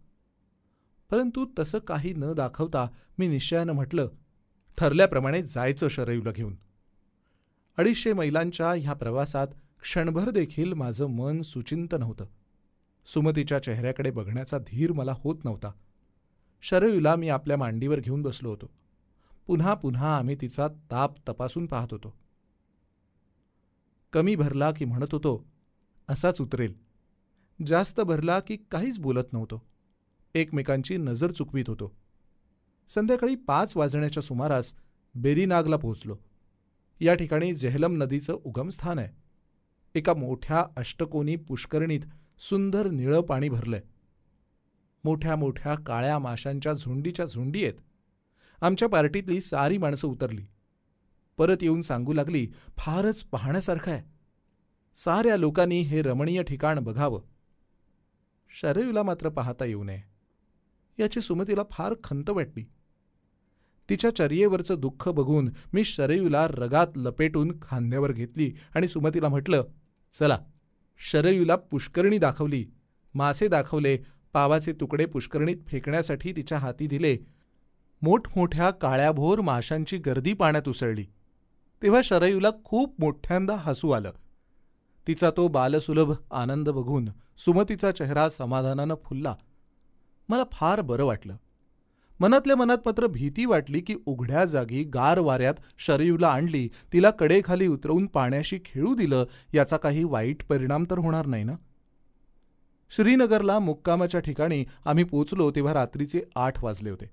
परंतु 1.11 1.47
तसं 1.59 1.79
काही 1.79 2.15
न 2.17 2.33
दाखवता 2.33 2.87
मी 3.19 3.27
निश्चयानं 3.27 3.73
म्हटलं 3.73 4.09
ठरल्याप्रमाणे 4.79 5.43
जायचं 5.43 5.89
शरयूला 5.89 6.33
घेऊन. 6.33 6.57
अडीचशे 7.79 8.13
मैलांच्या 8.13 8.71
ह्या 8.73 8.93
प्रवासात 8.93 9.49
क्षणभर 9.83 10.31
देखील 10.31 10.73
माझं 10.73 11.07
मन 11.07 11.43
सुचिंत 11.43 11.95
नव्हतं. 11.99 12.27
सुमतीच्या 13.07 13.63
चेहऱ्याकडे 13.63 14.11
बघण्याचा 14.11 14.59
धीर 14.59 14.93
मला 14.93 15.15
होत 15.17 15.37
नव्हता. 15.45 15.73
शरयूला 16.63 17.17
मी 17.17 17.29
आपल्या 17.29 17.57
मांडीवर 17.57 18.01
घेऊन 18.01 18.23
बसलो 18.23 18.51
होतो. 18.51 18.71
पुन्हा 19.47 19.75
पुन्हा 19.75 20.19
आम्ही 20.19 20.37
तिचा 20.41 20.69
ताप 20.69 21.29
तपासून 21.29 21.67
पाहत 21.67 21.89
होतो. 21.91 22.19
कमी 24.13 24.37
भरला 24.37 24.71
की 24.71 24.85
म्हणत 24.85 25.07
होतो 25.13 25.47
असाच 26.09 26.41
उतरेल. 26.41 26.75
जास्त 27.67 28.01
भरला 28.01 28.41
की 28.41 28.57
काहीच 28.71 28.99
बोलत 28.99 29.33
नव्हतो. 29.33 29.63
एकमेकांची 30.35 30.97
नजर 30.97 31.31
चुकवीत 31.31 31.65
होतो. 31.69 31.97
संध्याकाळी 32.89 33.37
पाच 33.37 33.77
वाजण्याच्या 33.77 34.23
सुमारास 34.23 34.75
बेरीनागला 35.15 35.77
पोहोचलो. 35.77 36.17
या 37.01 37.15
ठिकाणी 37.15 37.55
जेहलम 37.55 38.03
नदीचं 38.03 38.39
उगमस्थान 38.45 38.99
आहे. 38.99 39.09
एका 39.95 40.15
मोठ्या 40.15 40.65
अष्टकोनी 40.77 41.37
पुष्करणीत 41.37 42.01
सुंदर 42.39 42.89
निळं 42.89 43.21
पाणी 43.21 43.49
भरलंय. 43.49 43.81
मोठ्या 45.05 45.37
मोठ्या 45.37 45.75
काळ्या 45.75 46.19
माशांच्या 46.19 46.73
झुंडीच्या 46.73 47.27
झुंडी 47.27 47.63
आहेत. 47.65 47.75
आमच्या 48.61 48.89
पार्टीतली 48.89 49.41
सारी 49.41 49.79
माणसं 49.79 50.09
उतरली. 50.09 50.43
परत 51.39 51.57
येऊन 51.63 51.81
सांगू 51.81 52.13
लागली 52.13 52.49
फारच 52.79 53.23
पाहण्यासारखं 53.23 53.93
आहे. 53.93 54.03
साऱ्या 54.95 55.37
लोकांनी 55.37 55.81
हे 55.81 56.03
रमणीय 56.03 56.43
ठिकाण 56.43 56.79
बघावं. 56.79 57.23
शरयूला 58.61 59.03
मात्र 59.03 59.29
पाहता 59.29 59.65
येऊ 59.65 59.85
नये. 59.85 60.01
याची 60.99 61.21
सुमतीला 61.21 61.63
फार 61.71 61.95
खंत 62.05 62.31
वाटली. 62.31 62.65
तिच्या 63.91 64.17
चर्येवरचं 64.17 64.75
दुःख 64.79 65.09
बघून 65.09 65.51
मी 65.73 65.85
शरयूला 65.85 66.49
रगात 66.49 66.87
लपेटून 66.97 67.59
खांद्यावर 67.63 68.13
घेतली 68.13 68.55
आणि 68.75 68.89
सुमतीला 68.89 69.29
म्हटलं 69.29 69.65
चला. 70.13 70.39
शरयूला 70.99 71.57
पुष्करणी 71.57 72.19
दाखवली. 72.19 72.67
मासे 73.15 73.49
दाखवले 73.49 73.99
पावाचे 74.33 74.73
तुकडे 74.73 75.07
पुष्करणीत 75.07 75.57
फेकण्यासाठी 75.67 76.33
तिच्या 76.33 76.59
हाती 76.59 76.87
दिले. 76.87 77.17
मोठमोठ्या 78.03 78.71
काळ्याभोर 78.71 79.41
माशांची 79.41 79.99
गर्दी 79.99 80.33
पाण्यात 80.33 80.69
उसळली. 80.69 81.05
तेव्हा 81.83 82.01
शरयूला 82.05 82.49
खूप 82.65 83.01
मोठ्यांदा 83.01 83.57
हसू 83.59 83.91
आलं. 83.91 84.13
तिचा 85.07 85.31
तो 85.37 85.49
बालसुलभ 85.49 86.13
आनंद 86.31 86.69
बघून 86.69 87.09
सुमतीचा 87.39 87.93
चेहरा 87.93 88.29
समाधानानं 88.29 88.95
फुलला. 89.05 89.37
मला 90.29 90.45
फार 90.53 90.81
बरं 90.81 91.05
वाटलं. 91.05 91.37
मनातल्या 92.21 92.57
मनात 92.57 92.79
मात्र 92.87 93.07
भीती 93.07 93.45
वाटली 93.45 93.81
की 93.81 93.95
उघड्या 94.07 94.45
जागी 94.45 94.85
गार 94.85 95.19
वाऱ्यात 95.19 95.55
शरयूला 95.79 96.29
आणली 96.29 96.69
तिला 96.93 97.11
कडेखाली 97.11 97.67
उतरवून 97.67 98.07
पाण्याशी 98.07 98.59
खेळू 98.65 98.95
दिलं 98.95 99.25
याचा 99.55 99.77
काही 99.77 100.05
वाईट 100.05 100.45
परिणाम 100.45 100.85
तर 100.91 100.99
होणार 100.99 101.27
नाही 101.27 101.45
ना? 101.45 101.53
श्रीनगरला 102.91 103.59
मुक्कामाच्या 103.59 104.21
ठिकाणी 104.21 104.65
आम्ही 104.85 105.05
पोचलो 105.05 105.51
तेव्हा 105.51 105.75
रात्रीचे 105.75 106.21
आठ 106.37 106.65
वाजले 106.65 106.91
होते. 106.91 107.11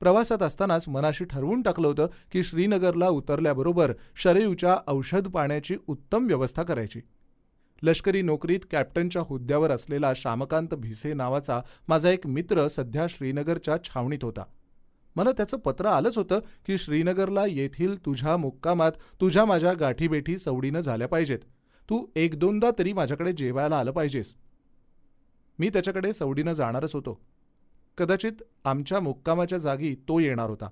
प्रवासात 0.00 0.42
असतानाच 0.42 0.88
मनाशी 0.88 1.24
ठरवून 1.24 1.62
टाकलं 1.62 1.86
होतं 1.86 2.06
की 2.32 2.42
श्रीनगरला 2.42 3.08
उतरल्याबरोबर 3.08 3.92
शरयूच्या 4.16 4.78
औषध 4.88 5.28
पाण्याची 5.28 5.76
उत्तम 5.86 6.26
व्यवस्था 6.26 6.62
करायची. 6.62 7.00
लष्करी 7.82 8.22
नोकरीत 8.22 8.60
कॅप्टनच्या 8.70 9.22
हुद्द्यावर 9.22 9.70
असलेला 9.70 10.14
श्यामकांत 10.14 10.74
भिसे 10.74 11.14
नावाचा 11.14 11.60
माझा 11.88 12.10
एक 12.10 12.26
मित्र 12.26 12.68
सध्या 12.68 13.06
श्रीनगरच्या 13.10 13.76
छावणीत 13.84 14.24
होता. 14.24 14.44
मला 15.16 15.32
त्याचं 15.32 15.56
पत्र 15.56 15.86
आलंच 15.86 16.18
होतं 16.18 16.38
की 16.66 16.78
श्रीनगरला 16.78 17.46
येथील 17.46 18.06
तुझ्या 18.06 18.36
मुक्कामात 18.36 18.92
तुझ्या 19.20 19.44
माझ्या 19.44 19.72
गाठीबेठी 19.72 20.38
सवडीनं 20.38 20.80
झाल्या 20.80 21.08
पाहिजेत. 21.08 21.38
तू 21.90 22.06
एक 22.16 22.38
दोनदा 22.38 22.70
तरी 22.78 22.92
माझ्याकडे 22.92 23.32
जेवायला 23.32 23.78
आलं 23.78 23.90
पाहिजेस. 23.90 24.34
मी 25.58 25.68
त्याच्याकडे 25.68 26.12
सवडीनं 26.12 26.52
जाणारच 26.52 26.94
होतो. 26.94 27.20
कदाचित 27.98 28.32
आमच्या 28.64 29.00
मुक्कामाच्या 29.00 29.58
जागी 29.58 29.94
तो 29.94 30.18
येणार 30.18 30.50
होता. 30.50 30.68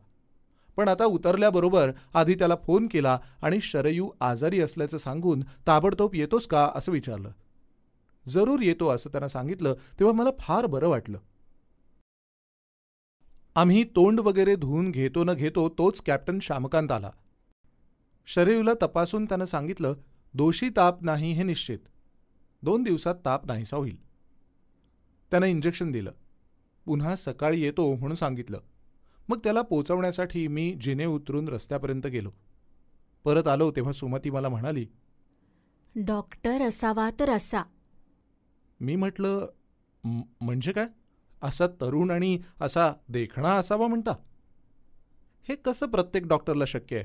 पण 0.76 0.88
आता 0.88 1.04
उतरल्याबरोबर 1.04 1.92
आधी 2.14 2.34
त्याला 2.34 2.54
फोन 2.64 2.88
केला 2.90 3.20
आणि 3.42 3.60
शरयू 3.60 4.10
आजारी 4.20 4.60
असल्याचं 4.60 4.98
सांगून 4.98 5.42
ताबडतोब 5.66 6.14
येतोस 6.14 6.46
का 6.46 6.72
असं 6.74 6.92
विचारलं. 6.92 7.30
जरूर 8.28 8.60
येतो 8.60 8.88
असं 8.88 9.10
त्यानं 9.10 9.26
सांगितलं 9.26 9.74
तेव्हा 9.98 10.14
मला 10.14 10.30
फार 10.40 10.66
बरं 10.66 10.88
वाटलं. 10.88 11.18
आम्ही 13.54 13.84
तोंड 13.84 14.20
वगैरे 14.20 14.56
धुवून 14.56 14.90
घेतो 14.90 15.24
न 15.24 15.34
घेतो 15.34 15.68
तोच 15.68 16.00
कॅप्टन 16.00 16.38
श्यामकांत 16.38 16.92
आला. 16.92 17.10
शरयूला 18.26 18.74
तपासून 18.82 19.24
त्यानं 19.24 19.44
सांगितलं 19.44 19.94
दोषी 20.34 20.68
ताप 20.76 21.02
नाही 21.02 21.32
हे 21.32 21.42
निश्चित. 21.42 21.78
दोन 22.62 22.82
दिवसात 22.82 23.14
ताप 23.24 23.46
नाहीसा 23.46 23.76
होईल. 23.76 24.13
त्यानं 25.30 25.46
इंजेक्शन 25.46 25.90
दिलं. 25.90 26.12
पुन्हा 26.84 27.16
सकाळी 27.16 27.60
येतो 27.62 27.94
म्हणून 27.94 28.16
सांगितलं. 28.16 28.60
मग 29.28 29.38
त्याला 29.38 29.62
पोचवण्यासाठी 29.62 30.48
मी 30.48 30.74
जिने 30.80 31.04
उतरून 31.04 31.48
रस्त्यापर्यंत 31.48 32.06
गेलो. 32.06 32.30
परत 33.24 33.46
आलो 33.46 33.70
तेव्हा 33.70 33.92
सुमती 33.92 34.30
मला 34.30 34.48
म्हणाली 34.48 34.86
डॉक्टर 35.96 36.62
असावा 36.62 37.10
तर 37.20 37.30
असा. 37.30 37.62
मी 38.80 38.96
म्हटलं 38.96 39.48
"म- 40.04 40.20
म्हणजे 40.40 40.72
काय? 40.72 40.86
असा 41.42 41.66
तरुण 41.66 42.10
आणि 42.10 42.38
असा 42.60 42.92
देखणा 43.08 43.54
असावा 43.54 43.86
म्हणता? 43.86 44.14
हे 45.48 45.56
कसं 45.56 45.86
प्रत्येक 45.86 46.26
डॉक्टरला 46.26 46.64
शक्य 46.64 46.96
आहे? 46.96 47.04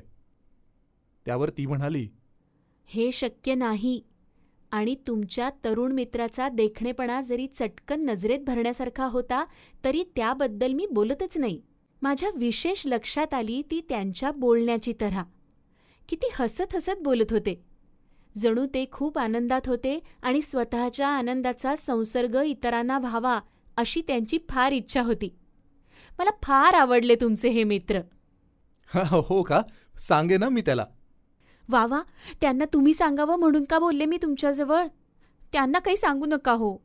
त्यावर 1.26 1.50
ती 1.50 1.66
म्हणाली 1.66 2.08
हे 2.86 3.12
शक्य 3.12 3.54
नाही. 3.54 4.02
आणि 4.70 4.94
तुमच्या 5.06 5.50
तरुण 5.64 5.92
मित्राचा 5.92 6.48
देखणेपणा 6.48 7.20
जरी 7.20 7.46
चटकन 7.46 8.04
नजरेत 8.10 8.38
भरण्यासारखा 8.38 9.04
होता 9.04 9.44
तरी 9.84 10.04
त्याबद्दल 10.16 10.72
मी 10.72 10.86
बोलतच 10.86 11.38
नाही. 11.38 11.60
माझ्या 12.02 12.30
विशेष 12.34 12.86
लक्षात 12.86 13.34
आली 13.34 13.62
ती 13.70 13.80
त्यांच्या 13.88 14.30
बोलण्याची 14.30 14.92
तऱ्हा 15.00 15.24
किती 16.08 16.30
हसत 16.38 16.76
हसत 16.76 17.02
बोलत 17.02 17.26
होते. 17.30 17.64
जणू 18.36 18.66
ते 18.66 18.84
खूप 18.92 19.18
आनंदात 19.18 19.60
होते 19.66 20.00
आणि 20.22 20.42
स्वतःच्या 20.42 21.08
आनंदाचा 21.08 21.76
संसर्ग 21.76 22.42
इतरांना 22.46 22.98
व्हावा 22.98 23.40
अशी 23.76 24.02
त्यांची 24.06 24.38
फार 24.48 24.72
इच्छा 24.72 25.02
होती. 25.02 25.36
मला 26.18 26.30
फार 26.42 26.74
आवडले 26.74 27.14
तुमचे 27.14 27.48
हे 27.48 27.64
मित्र. 27.64 28.00
"हा, 28.94 29.02
हो 29.28 29.42
का? 29.42 29.62
सांगे 29.98 30.36
ना 30.36 30.48
मी 30.48 30.60
त्याला. 30.60 30.86
वा 31.70 31.86
वा 31.86 32.02
त्यांना 32.40 32.64
तुम्ही 32.72 32.94
सांगावं 32.94 33.36
म्हणून 33.36 33.64
का 33.64 33.78
बोलले 33.78 34.04
मी 34.04 34.18
तुमच्याजवळ? 34.22 34.86
त्यांना 35.52 35.78
काही 35.78 35.96
सांगू 35.96 36.26
नका 36.26 36.52
हो. 36.52 36.76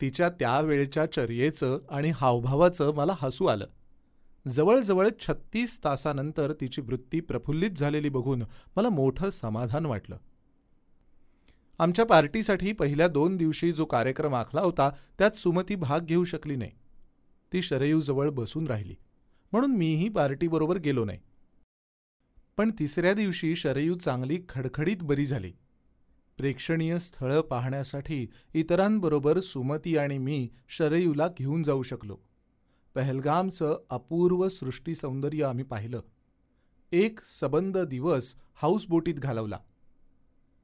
तिच्या 0.00 0.28
त्यावेळच्या 0.28 1.06
चर्येचं 1.06 1.78
आणि 1.90 2.10
हावभावाचं 2.10 2.94
मला 2.94 3.14
हसू 3.20 3.46
आलं. 3.46 3.66
जवळजवळ 4.48 5.08
छत्तीस 5.20 5.84
तासानंतर 5.84 6.52
तिची 6.52 6.80
वृत्ती 6.80 7.20
प्रफुल्लित 7.20 7.70
झालेली 7.70 8.08
बघून 8.08 8.42
मला 8.76 8.88
मोठं 8.88 9.30
समाधान 9.30 9.86
वाटलं. 9.86 10.16
आमच्या 11.78 12.06
पार्टीसाठी 12.06 12.72
पहिल्या 12.72 13.08
दोन 13.08 13.36
दिवशी 13.36 13.72
जो 13.72 13.84
कार्यक्रम 13.84 14.34
आखला 14.34 14.60
होता 14.60 14.90
त्यात 15.18 15.30
सुमती 15.30 15.74
भाग 15.74 16.00
घेऊ 16.00 16.24
शकली 16.24 16.56
नाही. 16.56 16.70
ती 17.52 17.62
शरयूजवळ 17.62 18.30
बसून 18.30 18.66
राहिली. 18.66 18.94
म्हणून 19.52 19.76
मीही 19.76 20.08
पार्टीबरोबर 20.08 20.76
गेलो 20.76 21.04
नाही. 21.04 21.18
पण 22.60 22.70
तिसऱ्या 22.78 23.14
दिवशी 23.14 23.56
शरयू 23.56 23.94
चांगली 23.94 24.38
खडखडीत 24.48 24.96
बरी 25.02 25.26
झाली. 25.26 25.52
प्रेक्षणीय 26.36 26.98
स्थळं 26.98 27.40
पाहण्यासाठी 27.40 28.26
इतरांबरोबर 28.54 29.40
सुमती 29.40 29.96
आणि 29.96 30.18
मी 30.18 30.48
शरयूला 30.68 31.28
घेऊन 31.38 31.62
जाऊ 31.62 31.82
शकलो. 31.82 32.18
पहलगामचं 32.94 33.78
अपूर्व 33.90 34.48
सृष्टी 34.48 34.94
सौंदर्य 34.94 35.44
आम्ही 35.44 35.64
पाहिलं. 35.64 36.00
एक 36.92 37.18
सबंद 37.24 37.78
दिवस 37.78 38.34
हाऊसबोटीत 38.54 39.14
घालवला. 39.14 39.58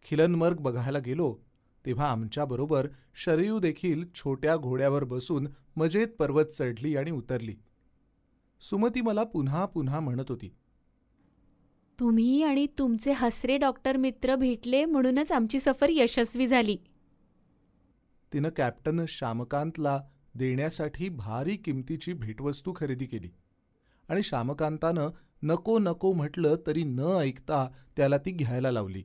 खिलनमर्ग 0.04 0.56
बघायला 0.56 0.98
गेलो 0.98 1.38
तेव्हा 1.86 2.10
आमच्याबरोबर 2.10 2.88
शरयू 3.14 3.58
देखील 3.58 4.04
छोट्या 4.14 4.56
घोड्यावर 4.56 5.04
बसून 5.04 5.48
मजेत 5.76 6.08
पर्वत 6.18 6.44
चढली 6.44 6.96
आणि 6.96 7.10
उतरली. 7.10 7.56
सुमती 8.60 9.00
मला 9.00 9.24
पुन्हा 9.24 9.66
पुन्हा 9.66 10.00
म्हणत 10.00 10.24
होती. 10.28 10.54
तुम्ही 12.00 12.42
आणि 12.42 12.66
तुमचे 12.78 13.12
हसरे 13.12 13.56
डॉक्टर 13.56 13.96
मित्र 13.96 14.36
भेटले 14.36 14.84
म्हणूनच 14.84 15.32
आमची 15.32 15.58
सफर 15.58 15.86
यशस्वी 15.90 16.46
झाली. 16.46 16.76
तिनं 18.32 18.48
कॅप्टन 18.56 19.04
श्यामकांतला 19.08 20.02
देण्यासाठी 20.34 21.08
भारी 21.08 21.56
किमतीची 21.56 22.12
भेटवस्तू 22.12 22.72
खरेदी 22.76 23.04
केली. 23.04 23.30
आणि 24.08 24.22
श्यामकांतानं 24.22 25.08
नको 25.42 25.78
नको 25.78 26.12
म्हटलं 26.12 26.56
तरी 26.66 26.84
न 26.84 27.00
ऐकता 27.00 27.68
त्याला 27.96 28.18
ती 28.18 28.30
घ्यायला 28.30 28.70
लावली. 28.70 29.02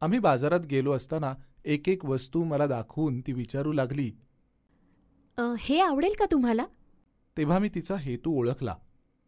आम्ही 0.00 0.18
बाजारात 0.18 0.60
गेलो 0.60 0.92
असताना 0.92 1.34
एक 1.64 1.88
एक 1.88 2.04
वस्तू 2.04 2.44
मला 2.44 2.66
दाखवून 2.66 3.20
ती 3.20 3.32
विचारू 3.32 3.72
लागली. 3.72 4.12
"अ, 5.36 5.54
हे 5.58 5.80
आवडेल 5.80 6.12
का 6.18 6.24
तुम्हाला? 6.32 6.66
तेव्हा 7.36 7.58
मी 7.58 7.68
तिचा 7.74 7.96
हेतू 7.96 8.38
ओळखला 8.38 8.76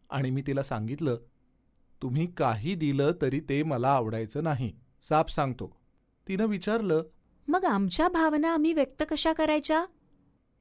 आणि 0.09 0.29
मी 0.29 0.43
तिला 0.47 0.63
सांगितलं 0.63 1.17
तुम्ही 2.01 2.27
काही 2.27 2.75
दिलं 2.75 3.11
तरी 3.21 3.41
ते 3.49 3.63
मला 3.63 3.89
आवडायचं 3.89 4.43
नाही. 4.43 4.73
साप 5.01 5.29
सांगतो. 5.29 5.79
तिनं 6.27 6.45
विचारलं 6.45 7.03
मग 7.47 7.65
आमच्या 7.65 8.09
भावना 8.09 8.53
आम्ही 8.53 8.73
व्यक्त 8.73 9.03
कशा 9.09 9.33
करायच्या? 9.33 9.85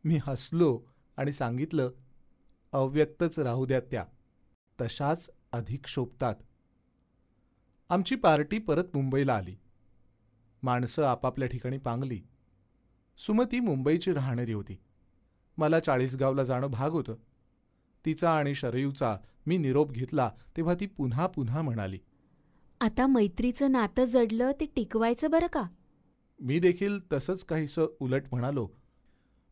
मी 0.04 0.18
हसलो 0.26 0.82
आणि 1.16 1.32
सांगितलं 1.32 1.90
अव्यक्तच 2.72 3.38
राहू 3.38 3.66
द्या 3.66 3.80
त्या. 3.80 4.04
तशाच 4.80 5.30
अधिक 5.52 5.86
शोभतात. 5.86 6.34
आमची 7.88 8.16
पार्टी 8.16 8.58
परत 8.58 8.84
मुंबईला 8.94 9.34
आली. 9.34 9.56
माणसं 10.62 11.02
आपापल्या 11.02 11.48
ठिकाणी 11.48 11.78
पांगली. 11.78 12.22
सुमती 13.18 13.60
मुंबईची 13.60 14.12
राहणारी 14.12 14.52
होती. 14.52 14.78
मला 15.56 15.80
चाळीसगावला 15.80 16.44
जाणं 16.44 16.66
भाग 16.66 16.90
होतं. 16.90 17.16
तिचा 18.04 18.36
आणि 18.36 18.54
शरयूचा 18.54 19.16
मी 19.48 19.58
निरोप 19.58 19.92
घेतला 19.92 20.30
तेव्हा 20.56 20.74
ती 20.80 20.86
पुन्हा 20.86 21.26
पुन्हा 21.26 21.62
म्हणाली. 21.62 21.98
आता 22.80 23.06
मैत्रीचं 23.06 23.72
नातं 23.72 24.04
जडलं 24.04 24.50
ते 24.60 24.66
टिकवायचं 24.76 25.30
बरं 25.30 25.46
का? 25.46 25.62
मी 26.40 26.58
देखील 26.58 26.98
तसंच 27.12 27.44
काहीसं 27.44 27.86
उलट 28.00 28.22
म्हणालो. 28.30 28.68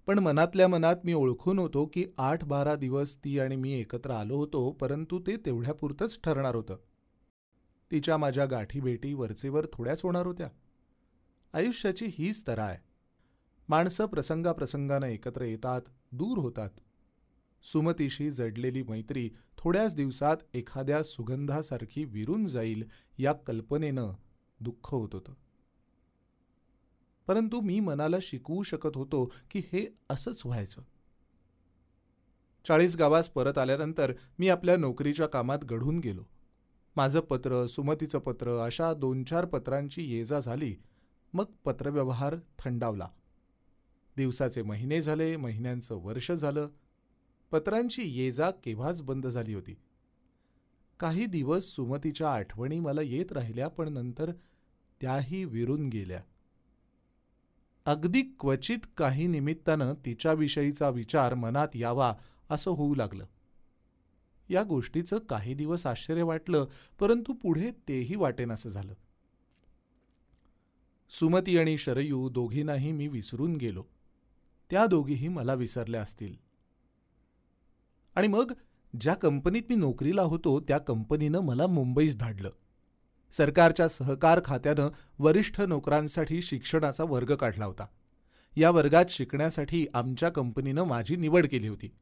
पण 0.07 0.19
मनातल्या 0.19 0.69
मनात 0.69 0.97
मी 1.05 1.13
ओळखून 1.13 1.59
होतो 1.59 1.91
की 1.93 2.07
आठ 2.19 2.45
बारा 2.45 2.75
दिवस 2.75 3.17
ती 3.25 3.41
आणि 3.41 3.57
मी 3.57 3.73
एकत्र 3.73 4.11
आलो 4.11 4.37
होतो 4.37 4.71
परंतु 4.71 5.23
ते 5.27 5.37
तेवढ्यापुरतंच 5.37 6.19
ठरणार 6.25 6.55
होतं. 6.55 6.77
तिच्या 7.91 8.17
माझ्या 8.17 8.47
गाठीभेटी 8.47 9.15
वरचेवर 9.15 9.67
थोड्याच 9.73 10.05
होणार 10.05 10.27
होत्या. 10.27 10.49
आयुष्याची 11.53 12.07
हीच 12.11 12.47
तरा 12.47 12.65
आहे. 12.65 12.79
माणसं 13.69 14.07
प्रसंगाप्रसंगानं 14.07 15.07
एकत्र 15.07 15.43
येतात 15.43 15.81
दूर 16.13 16.39
होतात. 16.39 16.71
सुमतीशी 17.67 18.31
जडलेली 18.31 18.83
मैत्री 18.83 19.31
थोड्याच 19.59 19.95
दिवसात 19.95 20.37
एखाद्या 20.55 21.03
सुगंधासारखी 21.03 22.05
विरून 22.05 22.47
जाईल 22.47 22.85
या 23.19 23.33
कल्पनेनं 23.33 24.13
दुःख 24.61 24.95
होत 24.95 25.09
होतं. 25.13 25.33
परंतु 27.27 27.61
मी 27.61 27.81
मनाला 27.81 28.17
शिकवू 28.23 28.63
शकत 28.63 28.91
होतो 28.95 29.33
की 29.51 29.59
हे 29.59 29.99
असंच 30.11 30.43
व्हायचं. 30.45 30.83
चाळीस 32.69 32.97
गावास 32.97 33.29
परत 33.29 33.59
आल्यानंतर 33.59 34.13
मी 34.39 34.49
आपल्या 34.49 34.77
नोकरीच्या 34.77 35.27
कामात 35.27 35.59
घडून 35.59 35.99
गेलो. 35.99 36.25
माझं 36.97 37.21
पत्र 37.21 37.67
सुमतीचं 37.67 38.19
पत्र 38.19 38.59
अशा 38.59 38.95
दोन 38.95 39.25
चार 39.25 39.45
पत्रांची 39.45 40.15
ये 40.15 40.25
जा 40.25 40.41
झाली. 40.41 40.77
मग 41.33 41.45
पत्रव्यवहार 41.65 42.37
थंडावला. 42.59 43.09
दिवसाचे 44.17 44.63
महिने 44.63 45.01
झाले 45.01 45.37
महिन्यांचं 45.37 45.95
वर्ष 45.95 46.33
झालं. 46.33 46.69
पत्रांची 47.51 48.03
ये 48.05 48.33
जा 48.33 48.51
केव्हाच 48.51 49.03
बंद 49.03 49.27
झाली 49.27 49.55
होती? 49.55 49.77
काही 51.01 51.27
दिवस 51.27 51.65
सुमतीच्या 51.65 52.35
आठवणी 52.35 52.81
मला 52.81 53.03
येत 53.03 53.33
राहिल्या 53.33 53.69
पण 53.69 53.93
नंतर 53.93 54.33
त्याही 55.01 55.45
विरून 55.45 55.89
गेल्या. 55.89 56.23
अगदी 57.85 58.23
क्वचित 58.23 58.79
काही 58.97 59.27
निमित्तानं 59.27 59.95
तिच्याविषयीचा 60.05 60.89
विचार 60.89 61.35
मनात 61.35 61.69
यावा 61.75 62.15
असं 62.51 62.71
होऊ 62.71 62.95
लागलं. 62.95 63.27
या 64.51 64.63
गोष्टीचं 64.63 65.19
काही 65.19 65.55
दिवस 65.55 65.87
आश्चर्य 65.87 66.23
वाटलं 66.23 66.67
परंतु 67.01 67.33
पुढे 67.33 67.71
तेही 67.89 68.17
वाटेनासं 68.17 68.69
झालं. 68.69 68.95
सुमती 71.11 71.59
आणि 71.59 71.79
शरयू 71.79 72.29
दोघींनाही 72.29 72.93
मी 72.93 73.09
विसरून 73.09 73.57
गेलो. 73.57 73.85
त्या 74.71 74.87
दोघीही 74.87 75.29
मला 75.29 75.55
विसरल्या 75.55 76.03
असतील. 76.03 76.46
आणि 78.17 78.29
मग 78.29 78.53
ज्या 79.01 79.15
कंपनीत 79.15 79.63
मी 79.69 79.75
नोकरीला 79.75 80.23
होतो 80.23 80.61
त्या 80.61 80.79
कंपनीनं 80.79 81.41
मला 81.41 81.67
मुंबईस 81.67 82.17
धाडलं. 82.19 82.51
सरकारच्या 83.33 83.89
सहकार 83.89 84.41
खात्यानं 84.45 84.89
वरिष्ठ 85.19 85.61
नोकरांसाठी 85.61 86.43
शिक्षणाचा 86.43 87.05
वर्ग 87.05 87.35
काढला 87.35 87.65
होता. 87.65 87.87
या 88.57 88.71
वर्गात 88.71 89.05
शिकण्यासाठी 89.09 89.87
आमच्या 89.95 90.29
कंपनीनं 90.29 90.85
माझी 90.85 91.17
निवड 91.17 91.47
केली 91.47 91.69
होती. 91.69 91.95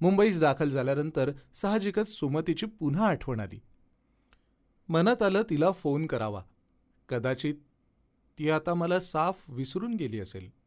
मुंबईस 0.00 0.40
दाखल 0.40 0.68
झाल्यानंतर 0.68 1.30
साहजिकच 1.54 2.08
सुमतीची 2.08 2.66
पुन्हा 2.66 3.08
आठवण 3.08 3.40
आली. 3.40 3.60
मनात 4.88 5.22
आलं 5.22 5.42
तिला 5.50 5.70
फोन 5.70 6.06
करावा. 6.06 6.42
कदाचित 7.08 7.54
ती 8.38 8.50
आता 8.50 8.74
मला 8.74 9.00
साफ 9.00 9.42
विसरून 9.48 9.94
गेली 9.94 10.20
असेल. 10.20 10.63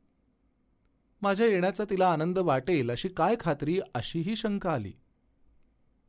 माझ्या 1.21 1.47
येण्याचा 1.47 1.83
तिला 1.89 2.11
आनंद 2.11 2.37
वाटेल 2.37 2.91
अशी 2.91 3.07
काय 3.07 3.35
खात्री 3.39 3.79
अशीही 3.93 4.35
शंका 4.35 4.71
आली. 4.73 4.93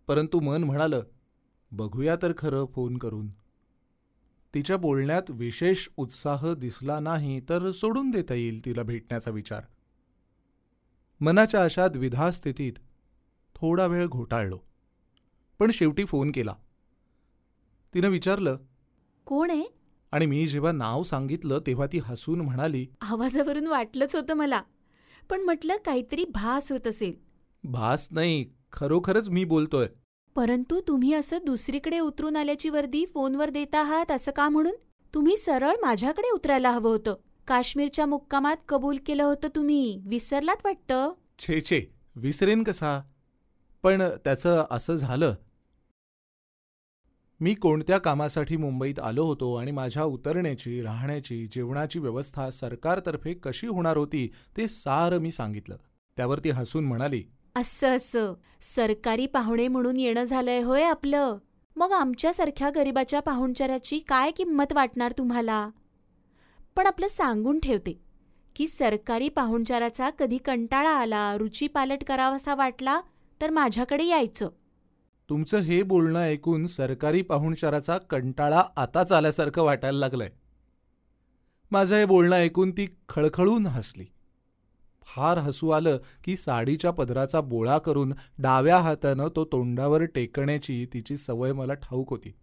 परंतु 0.06 0.40
मन 0.40 0.64
म्हणालं 0.64 1.02
बघूया 1.70 2.16
तर 2.22 2.32
खरं 2.38 2.64
फोन 2.64 2.98
करून. 2.98 3.30
तिच्या 4.54 4.76
बोलण्यात 4.76 5.22
विशेष 5.28 5.88
उत्साह 5.96 6.54
दिसला 6.54 7.00
नाही 7.00 7.40
तर 7.40 7.70
सोडून 7.70 8.10
देता 8.10 8.34
येईल 8.34 8.64
तिला 8.64 8.82
भेटण्याचा 8.82 9.30
विचार. 9.30 9.64
मनाच्या 11.20 11.64
अशा 11.64 11.88
द्विधा 11.88 12.30
स्थितीत 12.30 12.72
थोडा 13.54 13.86
वेळ 13.86 14.06
घोटाळलो. 14.06 14.58
पण 15.58 15.70
शेवटी 15.70 16.04
फोन 16.04 16.32
केला. 16.34 16.54
तिनं 17.94 18.08
विचारलं 18.08 18.56
कोण 19.24 19.50
आहे? 19.50 19.64
आणि 20.12 20.26
मी 20.26 20.46
जेव्हा 20.46 20.72
नाव 20.72 21.02
सांगितलं 21.02 21.58
तेव्हा 21.66 21.86
ती 21.86 21.98
हसून 21.98 22.40
म्हणाली 22.40 22.86
आवाजावरून 23.00 23.66
वाटलंच 23.66 24.16
होतं 24.16 24.34
मला. 24.34 24.62
पण 25.30 25.40
म्हटलं 25.40 25.76
काहीतरी 25.86 26.24
भास 26.24 26.72
होत 26.72 26.86
असेल. 26.86 27.12
भास 27.64 28.08
नाही 28.12 28.46
खरोखरच 28.72 29.28
मी 29.28 29.44
बोलतोय. 29.44 29.88
परंतु 30.36 30.80
तुम्ही 30.80 31.12
असं 31.14 31.38
दुसरीकडे 31.46 31.98
उतरून 31.98 32.36
आल्याची 32.36 32.68
वर्दी 32.68 33.06
फोनवर 33.06 33.50
देत 33.50 33.74
आहात 33.74 34.10
असं 34.10 34.32
का 34.32 34.48
म्हणून? 34.48 34.74
तुम्ही 35.14 35.36
सरळ 35.36 35.72
माझ्याकडे 35.82 36.30
उतरायला 36.30 36.70
हवं 36.70 36.90
होतं. 36.90 37.14
काश्मीरच्या 37.48 38.06
मुक्कामात 38.06 38.56
कबूल 38.68 38.96
केलं 39.06 39.24
होतं 39.24 39.48
तुम्ही. 39.56 40.00
विसरलात 40.06 40.56
वाटतं? 40.64 41.12
छे 41.38 41.60
छे. 41.60 41.94
विसरेन 42.16 42.62
कसा? 42.62 43.02
पण 43.82 44.02
त्याचं 44.24 44.64
असं 44.70 44.96
झालं 44.96 45.34
मी 47.40 47.54
कोणत्या 47.54 47.98
कामासाठी 47.98 48.56
मुंबईत 48.56 48.98
आलो 48.98 49.24
होतो 49.24 49.54
आणि 49.54 49.70
माझ्या 49.70 50.04
उतरण्याची 50.04 50.82
राहण्याची 50.82 51.46
जेवणाची 51.52 51.98
व्यवस्था 51.98 52.50
सरकारतर्फे 52.50 53.34
कशी 53.34 53.66
होणार 53.66 53.96
होती 53.96 54.26
ते 54.56 54.68
सारं 54.68 55.18
मी 55.18 55.30
सांगितलं. 55.32 55.76
त्यावर 56.16 56.38
ती 56.38 56.50
हसून 56.50 56.84
म्हणाली 56.84 57.22
असं 57.56 57.96
असं. 57.96 58.34
सरकारी 58.62 59.26
पाहुणे 59.26 59.68
म्हणून 59.68 59.96
येणं 59.96 60.24
झालंय 60.24 60.60
होय 60.62 60.82
आपलं. 60.82 61.38
मग 61.76 61.92
आमच्यासारख्या 61.92 62.70
गरिबाच्या 62.70 63.20
पाहुणचाराची 63.20 63.98
काय 63.98 64.30
किंमत 64.30 64.72
वाटणार 64.72 65.12
तुम्हाला? 65.18 65.68
पण 66.76 66.86
आपलं 66.86 67.06
सांगून 67.06 67.58
ठेवते 67.58 68.00
की 68.56 68.66
सरकारी 68.66 69.28
पाहुणचाराचा 69.28 70.10
कधी 70.10 70.38
कंटाळा 70.38 70.90
आला 70.90 71.36
रुची 71.36 71.66
पालट 71.66 72.04
करावासा 72.04 72.54
वाटला 72.54 73.00
तर 73.40 73.50
माझ्याकडे 73.50 74.04
यायचं. 74.04 74.48
तुमचं 75.28 75.58
हे 75.58 75.82
बोलणं 75.82 76.20
ऐकून 76.20 76.66
सरकारी 76.66 77.22
पाहुणचाराचा 77.22 77.98
कंटाळा 77.98 78.62
आताच 78.76 79.12
आल्यासारखं 79.12 79.62
वाटायला 79.62 79.98
लागलंय. 79.98 80.30
माझं 81.70 81.96
हे 81.96 82.04
बोलणं 82.04 82.36
ऐकून 82.36 82.70
ती 82.70 82.86
खळखळून 83.08 83.66
हसली. 83.66 84.06
फार 85.02 85.38
हसू 85.38 85.68
आलं 85.68 85.98
की 86.24 86.36
साडीच्या 86.36 86.90
पदराचा 86.90 87.40
बोळा 87.40 87.78
करून 87.78 88.12
डाव्या 88.38 88.78
हातानं 88.78 89.28
तो 89.36 89.44
तोंडावर 89.44 90.04
टेकण्याची 90.04 90.86
तिची 90.94 91.16
सवय 91.16 91.52
मला 91.52 91.74
ठाऊक 91.74 92.10
होती. 92.10 92.34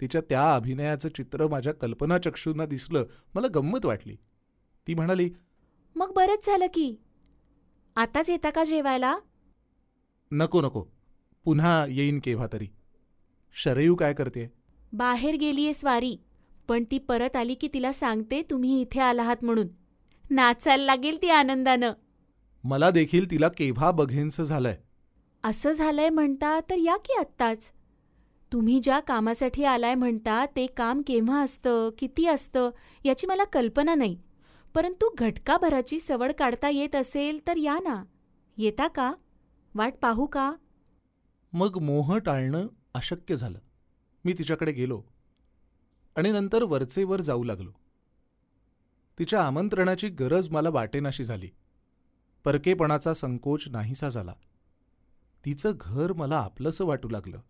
तिच्या 0.00 0.20
त्या 0.20 0.54
अभिनयाचं 0.54 1.08
चित्र 1.08 1.48
माझ्या 1.48 1.74
कल्पनाचक्षूंना 1.74 2.66
दिसलं 2.66 3.04
मला 3.34 3.46
गंमत 3.54 3.86
वाटली. 3.86 4.16
ती 4.86 4.94
म्हणाली 4.94 5.30
मग 5.96 6.12
बरंच 6.12 6.46
झालं 6.46 6.66
की. 6.66 6.96
आताच 7.96 8.30
येता 8.30 8.50
का 8.50 8.64
जेवायला? 8.64 9.18
नको 10.30 10.60
नको. 10.60 10.84
पुन्हा 11.44 11.86
येईन 11.88 12.20
केव्हा 12.24 12.46
तरी. 12.52 12.66
शरयू 13.54 13.94
काय 13.94 14.12
करते 14.12 14.52
बाहेर 14.92 15.34
गेलीये 15.34 15.72
स्वारी 15.72 16.16
पण 16.68 16.84
ती 16.90 16.98
परत 16.98 17.36
आली 17.36 17.54
की 17.54 17.68
तिला 17.74 17.92
सांगते 17.92 18.42
तुम्ही 18.42 18.80
इथे 18.80 19.00
आला 19.00 19.22
आहात 19.22 19.44
म्हणून. 19.44 19.66
नाचायला 20.30 20.84
लागेल 20.84 21.22
ती 21.22 21.28
आनंदानं. 21.28 21.92
मला 22.64 22.90
देखील 22.90 23.30
तिला 23.30 23.48
केव्हा 23.48 23.90
बघेनसं 23.90 24.44
झालंय. 24.44 24.76
असं 25.44 25.72
झालंय 25.72 26.10
म्हणता 26.10 26.60
तर 26.60 26.74
या 26.74 26.96
की 26.96 27.16
आत्ताच. 27.18 27.72
तुम्ही 28.52 28.80
ज्या 28.80 29.00
कामासाठी 29.00 29.64
आलाय 29.64 29.94
म्हणता 29.94 30.46
ते 30.46 30.66
काम 30.66 31.02
केव्हा 31.06 31.42
असतं 31.42 31.90
किती 31.98 32.26
असतं 32.26 32.70
याची 33.04 33.26
मला 33.26 33.44
कल्पना 33.44 33.94
नाही. 33.94 34.18
परंतु 34.74 35.14
घटकाभराची 35.18 35.98
सवड 35.98 36.32
काढता 36.32 36.68
येत 36.68 36.94
असेल 36.94 37.46
तर 37.46 37.56
या 37.56 37.78
ना. 37.82 38.04
येता 38.56 38.88
का? 38.88 39.12
वाट 39.74 39.94
पाहू 40.02 40.26
का? 40.26 40.52
मग 41.52 41.78
मोह 41.78 42.16
टाळणं 42.18 42.66
अशक्य 42.94 43.36
झालं. 43.36 43.58
मी 44.24 44.32
तिच्याकडे 44.32 44.72
गेलो 44.72 45.02
आणि 46.16 46.32
नंतर 46.32 46.62
वरचेवर 46.62 47.20
जाऊ 47.20 47.44
लागलो. 47.44 47.70
तिच्या 49.18 49.42
आमंत्रणाची 49.42 50.08
गरज 50.08 50.48
मला 50.50 50.68
वाटेनाशी 50.68 51.24
झाली. 51.24 51.48
परकेपणाचा 52.44 53.14
संकोच 53.14 53.68
नाहीसा 53.68 54.08
झाला. 54.08 54.34
तिचं 55.44 55.72
घर 55.80 56.12
मला 56.12 56.38
आपलंसं 56.38 56.84
वाटू 56.84 57.08
लागलं 57.08 57.40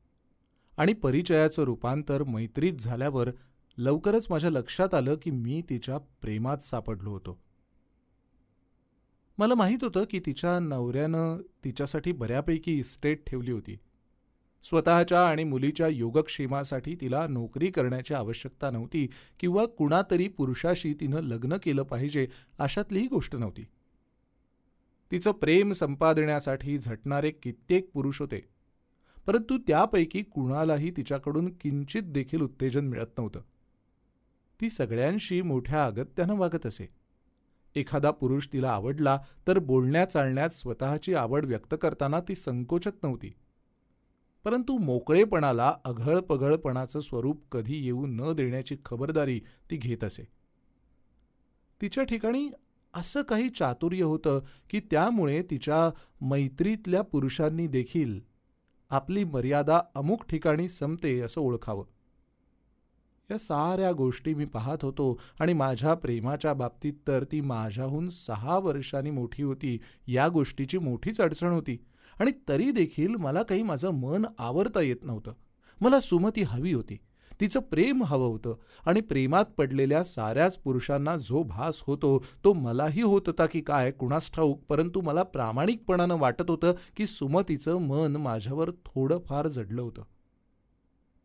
आणि 0.76 0.92
परिचयाचं 0.92 1.62
रूपांतर 1.62 2.22
मैत्रीत 2.22 2.72
झाल्यावर 2.72 3.30
लवकरच 3.78 4.26
माझ्या 4.30 4.50
लक्षात 4.50 4.94
आलं 4.94 5.16
की 5.22 5.30
मी 5.30 5.62
तिच्या 5.68 5.98
प्रेमात 5.98 6.58
सापडलो 6.58 7.10
होतो. 7.10 7.38
मला 9.38 9.54
माहीत 9.54 9.78
होतं 9.82 10.04
की 10.10 10.20
तिच्या 10.26 10.58
नवऱ्यानं 10.58 11.38
तिच्यासाठी 11.64 12.12
बऱ्यापैकी 12.12 12.78
इस्टेट 12.78 13.24
ठेवली 13.26 13.50
होती. 13.50 13.78
स्वतःच्या 14.62 15.28
आणि 15.28 15.44
मुलीच्या 15.44 15.88
योगक्षेमासाठी 15.88 16.96
तिला 17.00 17.26
नोकरी 17.26 17.70
करण्याची 17.70 18.14
आवश्यकता 18.14 18.70
नव्हती 18.70 19.08
किंवा 19.40 19.66
कुणातरी 19.66 20.28
पुरुषाशी 20.28 20.94
तिनं 20.94 21.20
लग्न 21.20 21.56
केलं 21.62 21.82
पाहिजे 21.82 22.28
अशातलीही 22.58 23.06
गोष्ट 23.06 23.36
नव्हती. 23.36 23.66
तिचं 25.10 25.32
प्रेम 25.32 25.72
संपादण्यासाठी 25.72 26.78
झटणारे 26.78 27.30
कित्येक 27.30 27.90
पुरुष 27.94 28.20
होते. 28.20 28.48
परंतु 29.26 29.58
त्यापैकी 29.58 30.22
कुणालाही 30.22 30.90
तिच्याकडून 30.90 31.52
किंचित 31.60 32.02
देखील 32.02 32.40
उत्तेजन 32.40 32.88
मिळत 32.88 33.18
नव्हतं. 33.18 33.40
ती 34.60 34.70
सगळ्यांशी 34.70 35.42
मोठ्या 35.42 35.84
अगत्यानं 35.84 36.34
वागत 36.34 36.66
असे. 36.66 36.88
एखादा 37.74 38.10
पुरुष 38.10 38.48
तिला 38.52 38.70
आवडला 38.70 39.18
तर 39.48 39.58
बोलण्या 39.58 40.04
चालण्यात 40.04 40.50
स्वतःची 40.50 41.14
आवड 41.14 41.46
व्यक्त 41.46 41.74
करताना 41.82 42.20
ती 42.20 42.34
संकोचत 42.34 43.02
नव्हती. 43.02 43.32
परंतु 44.44 44.78
मोकळेपणाला 44.78 45.74
अघळपघळपणाचं 45.84 47.00
स्वरूप 47.00 47.42
कधी 47.52 47.84
येऊ 47.84 48.06
न 48.06 48.32
देण्याची 48.32 48.76
खबरदारी 48.84 49.40
ती 49.70 49.76
घेत 49.76 50.04
असे. 50.04 50.28
तिच्या 51.80 52.04
ठिकाणी 52.04 52.50
असं 52.94 53.22
काही 53.22 53.48
चातुर्य 53.50 54.02
होतं 54.02 54.40
की 54.70 54.80
त्यामुळे 54.80 55.42
तिच्या 55.42 55.90
मैत्रीतल्या 56.20 57.02
पुरुषांनी 57.02 57.66
देखील 57.66 58.20
आपली 58.90 59.24
मर्यादा 59.24 59.80
अमुक 59.94 60.24
ठिकाणी 60.28 60.68
संपते 60.68 61.20
असं 61.20 61.40
ओळखावं. 61.40 61.84
या 63.30 63.38
साऱ्या 63.38 63.92
गोष्टी 63.92 64.34
मी 64.34 64.44
पाहत 64.44 64.78
होतो 64.82 65.20
आणि 65.40 65.52
माझ्या 65.52 65.94
प्रेमाच्या 65.94 66.54
बाबतीत 66.54 66.92
तर 67.06 67.24
ती 67.24 67.40
माझ्याहून 67.40 68.08
सहा 68.08 68.58
वर्षांनी 68.58 69.10
मोठी 69.10 69.42
होती 69.42 69.78
या 70.06 70.28
गोष्टीची 70.28 70.78
मोठीच 70.78 71.20
अडचण 71.20 71.46
होती. 71.46 71.78
आणि 72.20 72.30
तरी 72.48 72.70
देखील 72.70 73.14
मला 73.14 73.42
काही 73.42 73.62
माझं 73.62 73.90
मन 73.90 74.24
आवरता 74.38 74.80
येत 74.80 74.96
नव्हतं. 75.02 75.32
मला 75.80 76.00
सुमती 76.00 76.42
हवी 76.42 76.72
होती. 76.72 76.98
तिचं 77.40 77.60
प्रेम 77.60 78.02
हवं 78.02 78.26
होतं 78.26 78.54
आणि 78.86 79.00
प्रेमात 79.00 79.44
पडलेल्या 79.44 80.04
साऱ्याच 80.04 80.58
पुरुषांना 80.58 81.16
जो 81.16 81.42
भास 81.42 81.82
होतो 81.86 82.24
तो 82.44 82.52
मलाही 82.52 83.02
होत 83.02 83.22
होता 83.26 83.46
की 83.46 83.60
काय 83.60 83.90
कुणास 83.90 84.30
ठाऊक 84.32 84.62
परंतु 84.68 85.00
मला 85.00 85.22
प्रामाणिकपणानं 85.22 86.18
वाटत 86.18 86.50
होतं 86.50 86.74
की 86.96 87.06
सुमतीचं 87.06 87.76
मन 87.76 88.16
माझ्यावर 88.16 88.70
थोडंफार 88.70 89.48
जडलं 89.48 89.82
होतं. 89.82 90.02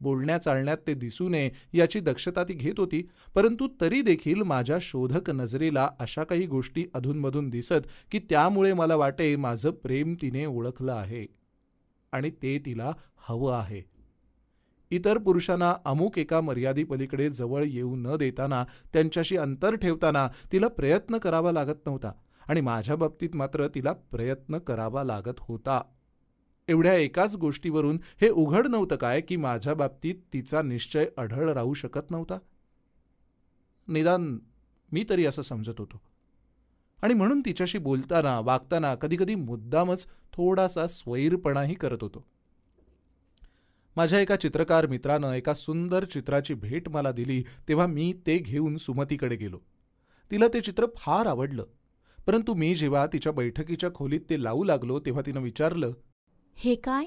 बोलण्या 0.01 0.37
चालण्यात 0.37 0.77
ते 0.87 0.93
दिसू 0.93 1.29
नये 1.29 1.49
याची 1.73 1.99
दक्षता 1.99 2.43
ती 2.43 2.53
घेत 2.53 2.73
होती 2.77 3.01
परंतु 3.35 3.67
तरी 3.81 4.01
देखील 4.01 4.41
माझ्या 4.41 4.77
शोधक 4.81 5.29
नजरेला 5.29 5.89
अशा 5.99 6.23
काही 6.23 6.45
गोष्टी 6.45 6.85
अधूनमधून 6.93 7.49
दिसत 7.49 7.87
की 8.11 8.19
त्यामुळे 8.19 8.73
मला 8.73 8.95
वाटे 8.95 9.35
माझं 9.35 9.71
प्रेम 9.71 10.15
तिने 10.21 10.45
ओळखलं 10.45 10.93
आहे 10.93 11.25
आणि 12.11 12.29
ते 12.29 12.57
तिला 12.65 12.91
हवं 13.17 13.53
आहे. 13.53 13.81
इतर 14.91 15.17
पुरुषांना 15.17 15.73
अमुक 15.85 16.17
एका 16.17 16.41
मर्यादेपलीकडे 16.41 17.29
जवळ 17.29 17.63
येऊ 17.63 17.95
न 17.95 18.15
देताना 18.15 18.63
त्यांच्याशी 18.93 19.37
अंतर 19.37 19.75
ठेवताना 19.75 20.27
तिला 20.51 20.67
प्रयत्न 20.67 21.17
करावा 21.17 21.51
लागत 21.51 21.85
नव्हता 21.85 22.11
आणि 22.49 22.61
माझ्या 22.61 22.95
बाबतीत 22.95 23.35
मात्र 23.35 23.67
तिला 23.67 23.93
प्रयत्न 23.93 24.57
करावा 24.57 25.03
लागत 25.03 25.39
होता. 25.39 25.81
एवढ्या 26.67 26.93
एकाच 26.93 27.35
गोष्टीवरून 27.35 27.99
हे 28.21 28.29
उघड 28.29 28.67
नव्हतं 28.67 28.95
काय 28.95 29.21
की 29.21 29.35
माझ्या 29.35 29.73
बाबतीत 29.73 30.15
तिचा 30.33 30.61
निश्चय 30.61 31.05
अढळ 31.17 31.53
राहू 31.53 31.73
शकत 31.73 32.11
नव्हता? 32.11 32.37
निदान 33.87 34.39
मी 34.91 35.05
तरी 35.09 35.25
असं 35.25 35.41
समजत 35.41 35.73
होतो. 35.77 36.01
आणि 37.03 37.13
म्हणून 37.13 37.41
तिच्याशी 37.45 37.77
बोलताना 37.77 38.39
वागताना 38.39 38.95
कधीकधी 38.95 39.35
मुद्दामच 39.35 40.07
थोडासा 40.33 40.87
स्वैरपणाही 40.87 41.75
करत 41.75 41.97
होतो. 42.01 42.25
माझ्या 43.95 44.19
एका 44.19 44.35
चित्रकार 44.35 44.87
मित्रानं 44.87 45.33
एका 45.33 45.53
सुंदर 45.53 46.05
चित्राची 46.05 46.53
भेट 46.53 46.89
मला 46.89 47.11
दिली 47.11 47.43
तेव्हा 47.67 47.87
मी 47.87 48.13
ते 48.27 48.37
घेऊन 48.37 48.77
सुमतीकडे 48.77 49.35
गेलो. 49.35 49.59
तिला 50.31 50.45
ते 50.53 50.61
चित्र 50.61 50.85
फार 50.97 51.25
आवडलं. 51.25 51.65
परंतु 52.27 52.53
मी 52.53 52.75
जेव्हा 52.75 53.07
तिच्या 53.07 53.31
बैठकीच्या 53.31 53.93
खोलीत 53.93 54.21
ते 54.29 54.43
लावू 54.43 54.63
लागलो 54.63 54.99
तेव्हा 54.99 55.21
तिनं 55.25 55.41
विचारलं 55.41 55.91
हे 56.59 56.75
काय? 56.75 57.05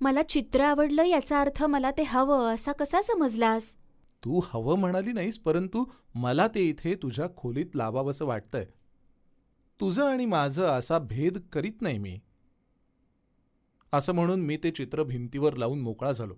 मला 0.00 0.22
चित्र 0.22 0.60
आवडलं 0.60 1.04
याचा 1.04 1.40
अर्थ 1.40 1.64
मला 1.64 1.90
ते 1.90 2.02
हवं 2.02 2.54
असा 2.54 2.72
कसा 2.72 3.00
समजलास? 3.02 3.76
तू 4.24 4.40
हवं 4.44 4.78
म्हणाली 4.78 5.12
नाहीस 5.12 5.38
परंतु 5.38 5.84
मला 6.14 6.48
ते 6.48 6.60
इथे 6.60 6.94
तुझ्या 6.94 7.26
खोलीत 7.36 7.66
लावावंसं 7.74 8.26
वाटतंय. 8.26 8.66
तुझं 9.80 10.04
आणि 10.04 10.26
माझं 10.26 10.66
असा 10.66 10.98
भेद 10.98 11.38
करीत 11.52 11.82
नाही 11.82 11.98
मी. 11.98 12.20
असं 13.92 14.12
म्हणून 14.12 14.40
मी 14.40 14.56
ते 14.56 14.70
चित्र 14.70 15.02
भिंतीवर 15.02 15.56
लावून 15.56 15.80
मोकळा 15.80 16.12
झालो. 16.12 16.34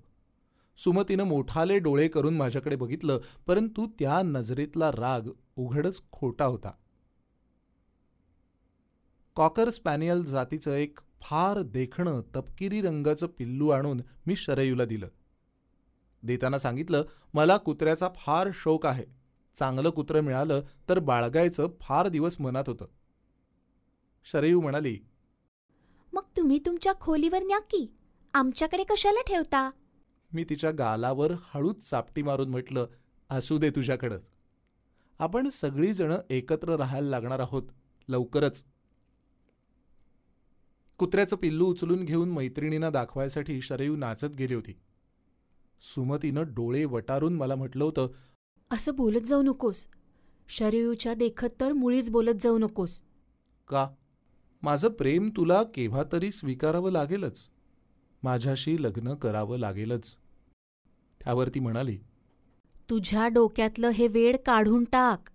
सुमतीनं 0.77 1.25
मोठाले 1.25 1.79
डोळे 1.79 2.09
करून 2.09 2.37
माझ्याकडे 2.37 2.77
बघितलं 2.77 3.21
परंतु 3.47 3.87
त्या 3.87 4.23
नजरेतला 4.23 4.90
राग 4.93 5.23
उघडच 5.57 6.03
खोटा 6.12 6.45
होता. 6.45 6.71
कॉकर 9.37 9.71
स्पॅनियल 9.71 10.25
जातीचं 10.25 10.73
एक 10.73 10.99
फार 11.21 11.63
देखणं 11.63 12.21
तपकिरी 12.37 12.81
रंगाचं 12.83 13.27
पिल्लू 13.27 13.69
आणून 13.69 14.01
मी 14.27 14.37
शरयूला 14.37 14.85
दिलं. 14.85 15.09
देताना 16.23 16.59
सांगितलं 16.59 17.05
मला 17.35 17.57
कुत्र्याचा 17.57 18.09
फार 18.17 18.49
शौक 18.55 18.87
आहे. 18.87 19.05
चांगलं 19.55 19.91
कुत्रं 19.91 20.21
मिळालं 20.21 20.63
तर 20.89 20.99
बाळगायचं 20.99 21.69
फार 21.81 22.09
दिवस 22.09 22.41
मनात 22.41 22.65
होतं. 22.67 22.87
शरयू 24.25 24.61
म्हणाली 24.61 24.99
मग 26.13 26.23
तुम्ही 26.37 26.59
तुमच्या 26.67 26.93
खोलीवर 27.01 27.43
न्या 27.43 27.59
की. 27.59 27.93
आमच्याकडे 28.35 28.85
कशाला 28.85 29.23
ठेवता? 29.27 29.71
मी 30.33 30.45
तिच्या 30.45 30.71
गालावर 30.71 31.33
हळूच 31.43 31.81
चापटी 31.81 32.23
मारून 32.23 32.51
म्हटलं 32.51 32.87
असू 33.31 33.59
दे 33.59 33.71
तुझ्याकडंच 33.71 34.23
आपण 35.19 35.49
सगळीजणं 35.49 36.19
एकत्र 36.31 36.77
राहायला 36.77 37.09
लागणार 37.09 37.39
आहोत. 37.39 37.63
लवकरच. 38.09 38.65
कुत्र्याचं 41.01 41.37
पिल्लू 41.37 41.67
उचलून 41.67 42.05
घेऊन 42.05 42.31
मैत्रिणींना 42.31 42.91
दाखवायसाठी 42.91 43.61
शरयू 43.61 43.97
नाचत 43.97 44.37
गेली 44.39 44.55
होती. 44.55 44.73
सुमतीनं 45.81 46.43
डोळे 46.43 46.85
वटारून 46.85 47.35
मला 47.35 47.55
म्हटलं 47.55 47.85
होतं 47.85 48.09
असं 48.71 48.95
बोलत 48.95 49.21
जाऊ 49.21 49.43
नकोस. 49.43 49.87
शरयूच्या 50.49 51.15
देखत 51.15 51.49
तर 51.61 51.73
मुळीच 51.73 52.11
बोलत 52.11 52.35
जाऊ 52.43 52.59
नकोस. 52.59 53.03
का? 53.69 53.89
माझं 54.63 54.89
प्रेम 54.89 55.31
तुला 55.37 55.63
केव्हा 55.63 56.03
तरी 56.13 56.33
स्वीकारावं 56.33 56.91
लागेलच. 56.91 57.49
माझ्याशी 58.23 58.83
लग्न 58.83 59.15
करावं 59.15 59.59
लागेलच. 59.59 60.17
त्यावर 61.25 61.49
ती 61.49 61.61
म्हणाली 61.61 61.99
तुझ्या 62.91 63.29
डोक्यातलं 63.29 63.89
हे 63.89 64.07
वेड 64.07 64.37
काढून 64.47 64.85
टाक. 64.85 65.29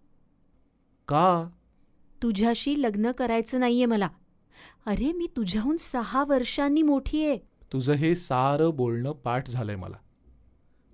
का? 1.07 1.49
तुझ्याशी 2.23 2.81
लग्न 2.81 3.11
करायचं 3.11 3.59
नाहीये 3.59 3.85
मला. 3.85 4.09
अरे 4.85 5.11
मी 5.11 5.27
तुझ्याहून 5.35 5.77
सहा 5.77 6.23
वर्षांनी 6.23 6.81
मोठी 6.81 7.25
आहे. 7.25 7.37
तुझं 7.73 7.93
हे 7.93 8.15
सारं 8.15 8.75
बोलणं 8.75 9.11
पाठ 9.11 9.49
झालंय 9.49 9.75
मला. 9.75 9.97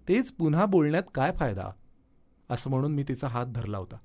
तेच 0.07 0.31
पुन्हा 0.31 0.65
बोलण्यात 0.65 1.03
काय 1.15 1.31
फायदा? 1.31 1.69
असं 2.49 2.69
म्हणून 2.69 2.91
मी 2.91 3.03
तिचा 3.03 3.27
हात 3.27 3.45
धरला 3.45 3.77
होता. 3.77 3.97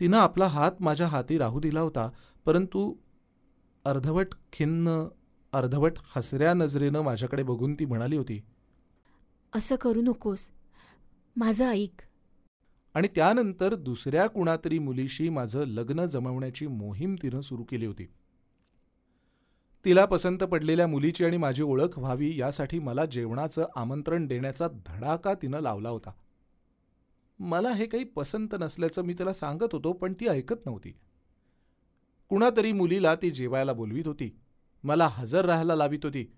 तिनं 0.00 0.16
आपला 0.16 0.46
हात 0.46 0.72
माझ्या 0.80 1.06
हाती 1.06 1.38
राहू 1.38 1.60
दिला 1.60 1.80
होता 1.80 2.10
परंतु 2.44 2.94
अर्धवट 3.84 4.26
खिन्न 4.52 5.08
अर्धवट 5.52 5.92
हसऱ्या 6.16 6.54
नजरेनं 6.54 7.00
माझ्याकडे 7.00 7.42
बघून 7.42 7.74
ती 7.74 7.84
म्हणाली 7.84 8.16
होती 8.16 8.42
असं 9.54 9.76
करू 9.76 10.00
नकोस. 10.00 10.50
माझं 11.36 11.64
ऐक. 11.64 12.05
आणि 12.96 13.08
त्यानंतर 13.08 13.74
दुसऱ्या 13.74 14.26
कुणातरी 14.26 14.78
मुलीशी 14.78 15.28
माझं 15.28 15.64
लग्न 15.64 16.06
जमवण्याची 16.06 16.66
मोहीम 16.66 17.14
तिनं 17.22 17.40
सुरू 17.40 17.64
केली 17.64 17.86
होती. 17.86 18.06
तिला 19.84 20.04
पसंत 20.04 20.38
पडलेल्या 20.38 20.86
मुलीची 20.86 21.24
आणि 21.24 21.36
माझी 21.36 21.62
ओळख 21.62 21.98
व्हावी 21.98 22.38
यासाठी 22.38 22.78
मला 22.78 23.04
जेवणाचं 23.04 23.66
आमंत्रण 23.76 24.26
देण्याचा 24.26 24.68
धडाका 24.86 25.34
तिनं 25.34 25.60
लावला 25.60 25.88
होता. 25.88 26.10
मला 27.38 27.72
हे 27.72 27.86
काही 27.86 28.04
पसंत 28.04 28.48
नसल्याचं 28.60 29.02
मी 29.02 29.12
तिला 29.12 29.32
सांगत 29.32 29.72
होतो 29.72 29.92
पण 29.92 30.12
ती 30.12 30.28
ऐकत 30.28 30.66
नव्हती. 30.66 30.94
कुणातरी 32.28 32.72
मुलीला 32.72 33.14
ती 33.14 33.30
जेवायला 33.30 33.72
बोलवीत 33.72 34.06
होती. 34.06 34.36
मला 34.84 35.08
हजर 35.12 35.44
राहायला 35.44 35.76
लावित 35.76 35.98
होती. 36.02 36.32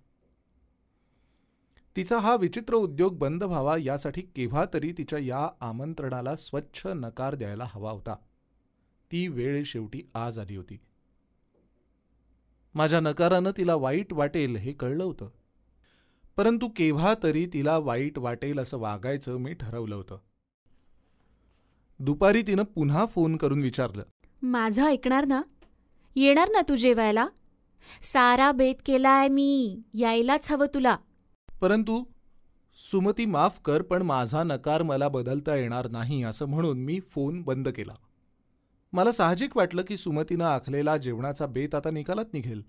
तिचा 1.96 2.18
हा 2.18 2.36
विचित्र 2.36 2.74
उद्योग 2.74 3.18
बंद 3.18 3.42
व्हावा 3.42 3.76
यासाठी 3.76 4.20
केव्हा 4.20 4.64
तरी 4.74 4.92
तिच्या 4.98 5.18
या 5.18 5.48
आमंत्रणाला 5.60 6.36
स्वच्छ 6.36 6.86
नकार 6.86 7.34
द्यायला 7.34 7.64
हवा 7.68 7.90
होता. 7.90 8.14
ती 9.12 9.28
वेळ 9.28 9.62
शेवटी 9.66 10.02
आज 10.14 10.38
आली 10.38 10.56
होती. 10.56 10.78
माझ्या 12.74 13.00
नकारानं 13.00 13.50
तिला 13.56 13.74
वाईट 13.74 14.12
वाटेल 14.12 14.56
हे 14.56 14.72
कळलं 14.72 15.04
होतं. 15.04 15.30
परंतु 16.36 16.68
केव्हा 16.68 17.14
तरी 17.22 17.46
तिला 17.46 17.78
वाईट 17.78 18.18
वाटेल 18.18 18.58
असं 18.58 18.78
वागायचं 18.78 19.36
मी 19.36 19.52
ठरवलं 19.52 19.94
होतं. 19.94 20.18
दुपारी 21.98 22.42
तिनं 22.42 22.62
पुन्हा 22.62 23.06
फोन 23.06 23.36
करून 23.36 23.60
विचारलं. 23.60 24.02
माझं 24.42 24.84
ऐकणार 24.84 25.24
ना? 25.24 25.42
येणार 26.16 26.48
ना 26.48 26.60
तू 26.68 26.76
जेवायला? 26.76 27.28
सारा 28.02 28.52
बेत 28.52 28.74
केलाय 28.86 29.28
मी. 29.28 29.82
यायलाच 29.94 30.52
हवं 30.52 30.66
तुला. 30.74 30.96
परंतु 31.60 32.04
सुमती 32.92 33.24
माफ 33.24 33.60
कर 33.64 33.82
पण 33.82 34.02
माझा 34.02 34.42
नकार 34.42 34.82
मला 34.82 35.08
बदलता 35.08 35.54
येणार 35.56 35.88
नाही 35.88 36.22
असं 36.22 36.46
म्हणून 36.46 36.78
मी 36.78 37.00
फोन 37.00 37.42
बंद 37.42 37.68
केला. 37.68 37.94
मला 38.92 39.12
साहजिक 39.12 39.56
वाटलं 39.56 39.82
की 39.82 39.96
सुमतीनं 39.96 40.44
आखलेला 40.44 40.96
जेवणाचा 40.96 41.46
बेत 41.46 41.74
आता 41.74 41.90
निकालात 41.90 42.24
निघेल. 42.32 42.62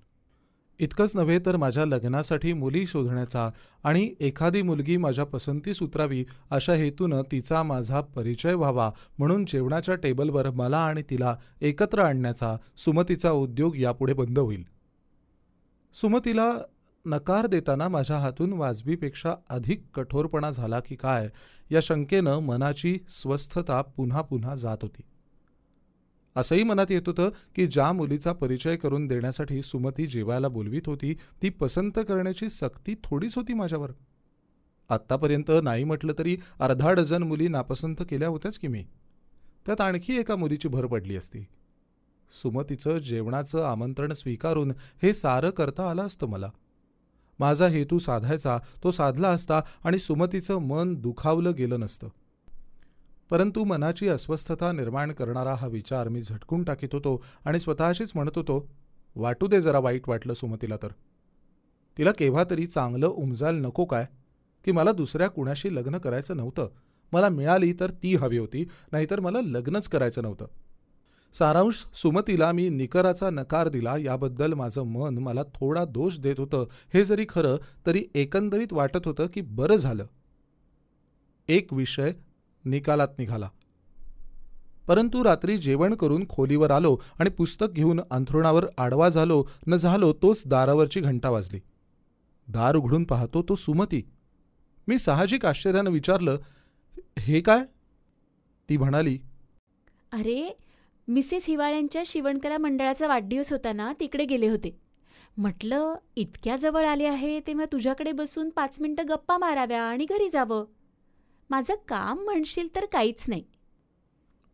इतकंच 0.80 1.16
नव्हे 1.16 1.40
तर 1.46 1.58
माझ्या 1.58 1.86
लग्नासाठी 1.86 2.54
मुली 2.54 2.88
शोधण्याचा 2.88 3.50
आणि 3.84 4.16
एखादी 4.20 4.62
मुलगी 4.62 4.98
माझ्या 4.98 5.26
पसंतीस 5.26 5.84
उतरावी 5.84 6.26
अशा 6.50 6.74
हेतूनं 6.74 7.22
तिचा 7.32 7.64
माझा 7.64 8.02
परिचय 8.02 8.54
व्हावा 8.54 8.92
म्हणून 9.18 9.46
जेवणाच्या 9.46 9.96
टेबलवर 9.96 10.50
मला 10.50 10.78
आणि 10.78 11.04
तिला 11.10 11.38
एकत्र 11.62 12.00
आणण्याचा 12.00 12.58
सुमतीचा 12.78 13.32
उद्योग 13.32 13.76
यापुढे 13.76 14.14
बंद 14.14 14.40
होईल. 14.40 14.64
सुमतीला 15.94 16.54
नकार 17.06 17.48
देताना 17.48 17.88
माझ्या 17.88 18.18
हातून 18.18 18.54
वाजवीपेक्षा 18.54 19.36
अधिक 19.50 19.84
कठोरपणा 19.94 20.52
झाला 20.52 20.80
की 20.80 20.96
काय 20.96 21.30
या 21.72 21.80
शंकेनं 21.84 22.40
मनाची 22.40 23.00
स्वस्थता 23.10 23.82
पुन्हा 23.82 24.22
पुन्हा 24.22 24.56
जात 24.56 24.78
होती. 24.82 25.02
असंही 26.36 26.64
मनात 26.64 26.86
येत 26.90 27.02
होतं 27.08 27.30
की 27.56 27.68
ज्या 27.68 27.92
मुलीचा 27.92 28.34
परिचय 28.34 28.76
करून 28.76 29.08
देण्यासाठी 29.08 29.62
सुमती 29.62 30.08
जेवायला 30.08 30.48
बोलवीत 30.48 30.82
होती 30.86 31.14
ती 31.42 31.50
पसंत 31.50 31.92
करण्याची 31.96 32.50
सक्ती 32.50 32.96
थोडीच 33.04 33.36
होती 33.36 33.54
माझ्यावर. 33.54 33.92
आत्तापर्यंत 34.90 35.52
नाही 35.64 35.84
म्हटलं 35.84 36.14
तरी 36.20 36.38
अर्धा 36.60 36.92
डझन 36.92 37.24
मुली 37.24 37.48
नापसंत 37.48 37.96
केल्या 38.10 38.30
होत्याच 38.30 38.60
की 38.60 38.68
मी. 38.68 38.86
त्यात 39.66 39.82
आणखी 39.82 40.20
एका 40.20 40.36
मुलीची 40.36 40.68
भर 40.68 40.86
पडली 40.86 41.18
असती. 41.18 41.40
सुमतीचं 42.42 42.98
जेवणाचं 42.98 43.64
आमंत्रण 43.64 44.14
स्वीकारून 44.14 44.72
हे 45.04 45.14
सारं 45.14 45.50
करता 45.50 45.90
आलं 45.90 46.06
असतं 46.06 46.28
मला. 46.28 46.50
माझा 47.40 47.68
हेतू 47.68 48.00
साधायचा 48.00 48.58
तो 48.84 48.92
साधला 48.92 49.30
असता 49.30 49.62
आणि 49.84 50.00
सुमतीचं 50.00 50.58
मन 50.58 50.96
दुखावलं 50.96 51.52
गेलं 51.58 51.80
नसतं. 51.80 52.08
परंतु 53.30 53.64
मनाची 53.64 54.08
अस्वस्थता 54.08 54.72
निर्माण 54.72 55.12
करणारा 55.12 55.54
हा 55.54 55.68
विचार 55.68 56.08
मी 56.08 56.22
झटकून 56.22 56.64
टाकीत 56.64 56.90
होतो 56.94 57.24
आणि 57.46 57.60
स्वतःशीच 57.60 58.12
म्हणत 58.16 58.32
होतो 58.36 58.70
वाटू 59.16 59.48
दे 59.48 59.62
जरा 59.62 59.80
वाईट 59.80 60.10
वाटलं 60.10 60.34
सुमतीला 60.34 60.78
तर. 60.78 60.88
तिला 61.98 62.12
केव्हा 62.12 62.44
तरी 62.50 62.68
चांगलं 62.68 63.08
उमजायल 63.08 63.56
नको 63.56 63.86
काय? 63.86 64.08
की 64.66 64.72
मला 64.72 64.92
दुसऱ्या 64.92 65.28
कुणाशी 65.28 65.76
लग्न 65.76 65.98
करायचं 65.98 66.38
नव्हतं. 66.38 66.70
मला 67.14 67.30
मिळाली 67.30 67.74
तर 67.80 67.92
ती 67.92 68.16
हवी 68.16 68.38
होती 68.38 68.68
नाहीतर 68.92 69.20
मला 69.20 69.42
लग्नच 69.42 69.88
करायचं 69.88 70.22
नव्हतं. 70.22 70.46
सारांश 71.34 71.86
सुमतीला 71.96 72.52
मी 72.52 72.70
निकराचा 72.70 73.30
नकार 73.30 73.68
दिला 73.68 73.98
याबद्दल 73.98 74.54
माझं 74.54 74.84
मन 74.84 75.18
मला 75.18 75.44
थोडा 75.44 75.86
दोष 75.86 76.18
देत 76.18 76.36
होतं. 76.38 76.66
हे 76.94 77.06
जरी 77.06 77.26
खरं 77.30 77.58
तरी 77.86 78.06
एकंदरीत 78.16 78.74
वाटत 78.74 79.00
होतं 79.06 79.26
की 79.34 79.42
बरं 79.42 79.76
झालं. 79.76 80.08
एक 81.48 81.74
विषय 81.74 82.12
निकालात 82.66 83.08
निघाला. 83.20 83.50
परंतु 84.88 85.24
रात्री 85.24 85.58
जेवण 85.58 85.96
करून 85.96 86.28
खोलीवर 86.30 86.72
आलो 86.72 86.98
आणि 87.20 87.30
पुस्तक 87.30 87.66
घेऊन 87.72 88.02
अंथरुणावर 88.12 88.66
आडवा 88.78 89.10
झालो. 89.10 89.46
न 89.68 89.76
झालो 89.76 90.14
तोच 90.14 90.44
दारावरची 90.46 91.00
घंटा 91.00 91.30
वाजली. 91.30 91.60
दार 92.48 92.76
उघडून 92.76 93.04
पाहतो 93.04 93.44
तो 93.50 93.56
सुमती. 93.56 94.02
मी 94.88 94.98
साहजिक 94.98 95.46
आश्चर्यानं 95.46 95.92
विचारलं 95.92 96.38
हे 97.20 97.42
काय? 97.42 97.60
ती 98.70 98.78
म्हणाली 98.78 99.20
अरे 100.14 100.58
मिसेस 101.10 101.46
हिवाळ्यांच्या 101.48 102.04
शिवणकला 102.06 102.58
मंडळाचा 102.58 103.08
वाढदिवस 103.08 103.52
होता 103.52 103.74
ना 103.74 103.94
तिकडे 104.00 104.26
गेले 104.26 104.48
होते. 104.48 104.80
म्हटलं 105.38 105.96
इतक्या 106.16 106.56
जवळ 106.56 106.86
आले 106.86 107.06
आहे 107.06 107.40
तेव्हा 107.40 107.66
तुझ्याकडे 107.72 108.12
बसून 108.12 108.50
पाच 108.50 108.82
मिनिटं 108.82 109.04
गप्पा 109.10 109.38
माराव्या 109.38 109.84
आणि 109.84 110.06
घरी 110.06 110.30
जावं. 110.30 110.66
माझं 111.50 111.74
काम 111.88 112.20
म्हणशील 112.20 112.68
तर 112.76 112.86
काहीच 112.86 113.26
नाही. 113.28 113.44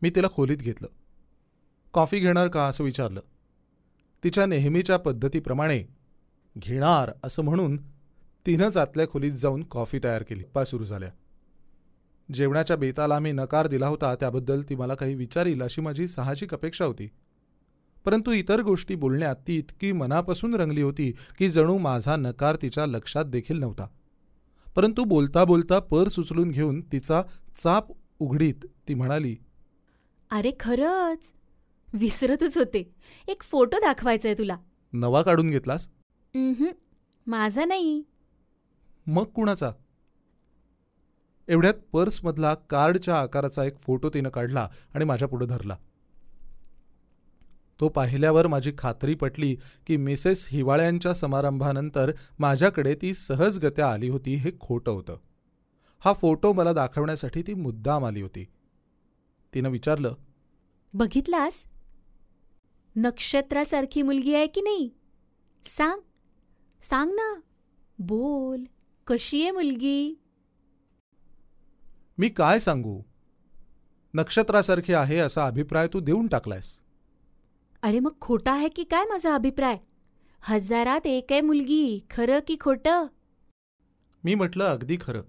मी 0.02 0.10
तिला 0.10 0.28
खोलीत 0.28 0.58
घेतलं. 0.58 0.88
कॉफी 1.94 2.20
घेणार 2.20 2.48
का 2.48 2.66
असं 2.66 2.84
विचारलं. 2.84 3.22
तिच्या 4.24 4.46
नेहमीच्या 4.46 4.98
पद्धतीप्रमाणे 4.98 5.84
घेणार 6.58 7.12
असं 7.24 7.44
म्हणून 7.44 7.78
तिनंच 8.46 8.78
आतल्या 8.78 9.08
खोलीत 9.08 9.34
जाऊन 9.34 9.64
कॉफी 9.64 10.00
तयार 10.04 10.24
केली. 10.24 10.44
पा 10.44 10.64
सुरू 10.64 10.84
झाल्या. 10.84 11.10
जेवणाच्या 12.34 12.76
बेताला 12.76 13.20
मी 13.20 13.32
नकार 13.32 13.68
दिला 13.68 13.88
होता 13.88 14.16
त्याबद्दल 14.16 14.62
ती 14.62 14.76
मला 14.76 14.96
काही 14.96 15.16
विचारील 15.16 15.62
अशी 15.62 15.82
माझी 15.82 16.08
साहजिक 16.08 16.54
अपेक्षा 16.54 16.86
होती. 16.86 17.10
परंतु 18.06 18.32
इतर 18.32 18.62
गोष्टी 18.62 18.96
बोलण्यात 18.96 19.36
ती 19.48 19.58
इतकी 19.58 19.92
मनापासून 19.92 20.56
रंगली 20.56 20.82
होती 20.82 21.14
की 21.40 21.50
जणू 21.50 21.78
माझा 21.78 22.16
नकार 22.16 22.56
तिच्या 22.62 22.86
लक्षात 22.86 23.26
देखील 23.26 23.60
नव्हता. 23.60 23.88
परंतु 24.76 25.04
बोलता 25.04 25.44
बोलता 25.44 25.80
पर्स 25.80 26.20
उचलून 26.20 26.52
घेऊन 26.52 26.82
तिचा 26.82 27.24
चाप 27.56 27.86
उघडीत 28.20 28.66
ती 28.88 28.94
म्हणाली 28.94 29.36
अरे 30.32 30.52
खरंच? 30.60 31.32
विसरतच 31.94 32.58
होते. 32.58 32.94
एक 33.28 33.44
फोटो 33.44 33.78
दाखवायचा 33.78 34.30
आहे 34.30 34.38
तुला. 34.38 34.58
नवा 34.94 35.22
काढून 35.22 35.50
घेतलास? 35.50 35.88
माझा 37.28 37.66
नाही. 37.66 38.04
मग 39.08 39.24
कुणाचा? 39.24 39.72
एवढ्यात 41.48 41.74
पर्समधला 41.92 42.54
कार्डच्या 42.54 43.22
आकाराचा 43.22 43.64
एक 43.64 43.78
फोटो 43.78 44.10
तिनं 44.10 44.30
काढला 44.30 44.70
आणि 44.96 45.06
माझ्या 45.06 45.28
पुढे 45.28 45.46
धरला. 45.46 45.78
तो 47.80 47.90
पाहिल्यावर 47.90 48.48
माझी 48.48 48.72
खात्री 48.78 49.16
पटली 49.16 49.58
की 49.88 49.98
मिसेस 49.98 50.48
हिवाळ्यांच्या 50.50 51.14
समारंभानंतर 51.14 52.12
माझ्याकडे 52.40 52.96
ती 53.02 53.14
सहजगत्या 53.14 53.92
आली 53.92 54.10
होती 54.10 54.36
हे 54.36 54.52
खोटं 54.60 54.92
होतं. 54.92 55.18
हा 56.00 56.14
फोटो 56.14 56.54
मला 56.54 56.74
दाखवण्यासाठी 56.74 57.42
ती 57.42 57.54
मुद्दाम 57.54 58.06
आली 58.06 58.22
होती. 58.22 58.48
तिनं 59.54 59.70
विचारलं 59.70 60.16
बघितलास? 60.94 61.66
नक्षत्रासारखी 62.96 64.02
मुलगी 64.02 64.36
आहे 64.36 64.48
की 64.48 64.62
नाही? 64.62 64.90
सांग. 65.64 66.02
सांग 66.82 67.12
ना. 67.12 67.40
बोल. 68.00 68.64
कशी 69.08 69.42
आहे 69.42 69.52
मुलगी? 69.52 70.22
मी 72.18 72.30
काय 72.30 72.60
सांगू? 72.60 73.02
नक्षत्रासारखी 74.14 74.94
आहे 74.94 75.18
असा 75.18 75.46
अभिप्राय 75.48 75.88
तू 75.88 76.00
देऊन 76.00 76.28
टाकलायस. 76.28 76.78
अरे 77.84 78.00
मग 78.00 78.12
खोटा 78.22 78.52
आहे 78.52 78.70
की 78.70 78.84
काय 78.84 79.06
माझा 79.06 79.36
अभिप्राय? 79.36 79.78
हजारात 80.44 81.08
एक 81.08 81.32
आहे 81.32 81.42
मुलगी 81.42 82.00
खरं 82.10 82.40
की 82.48 82.56
खोटं? 82.62 83.08
मी 84.24 84.36
म्हटलं 84.36 84.66
अगदी 84.66 84.98
खरं. 85.02 85.22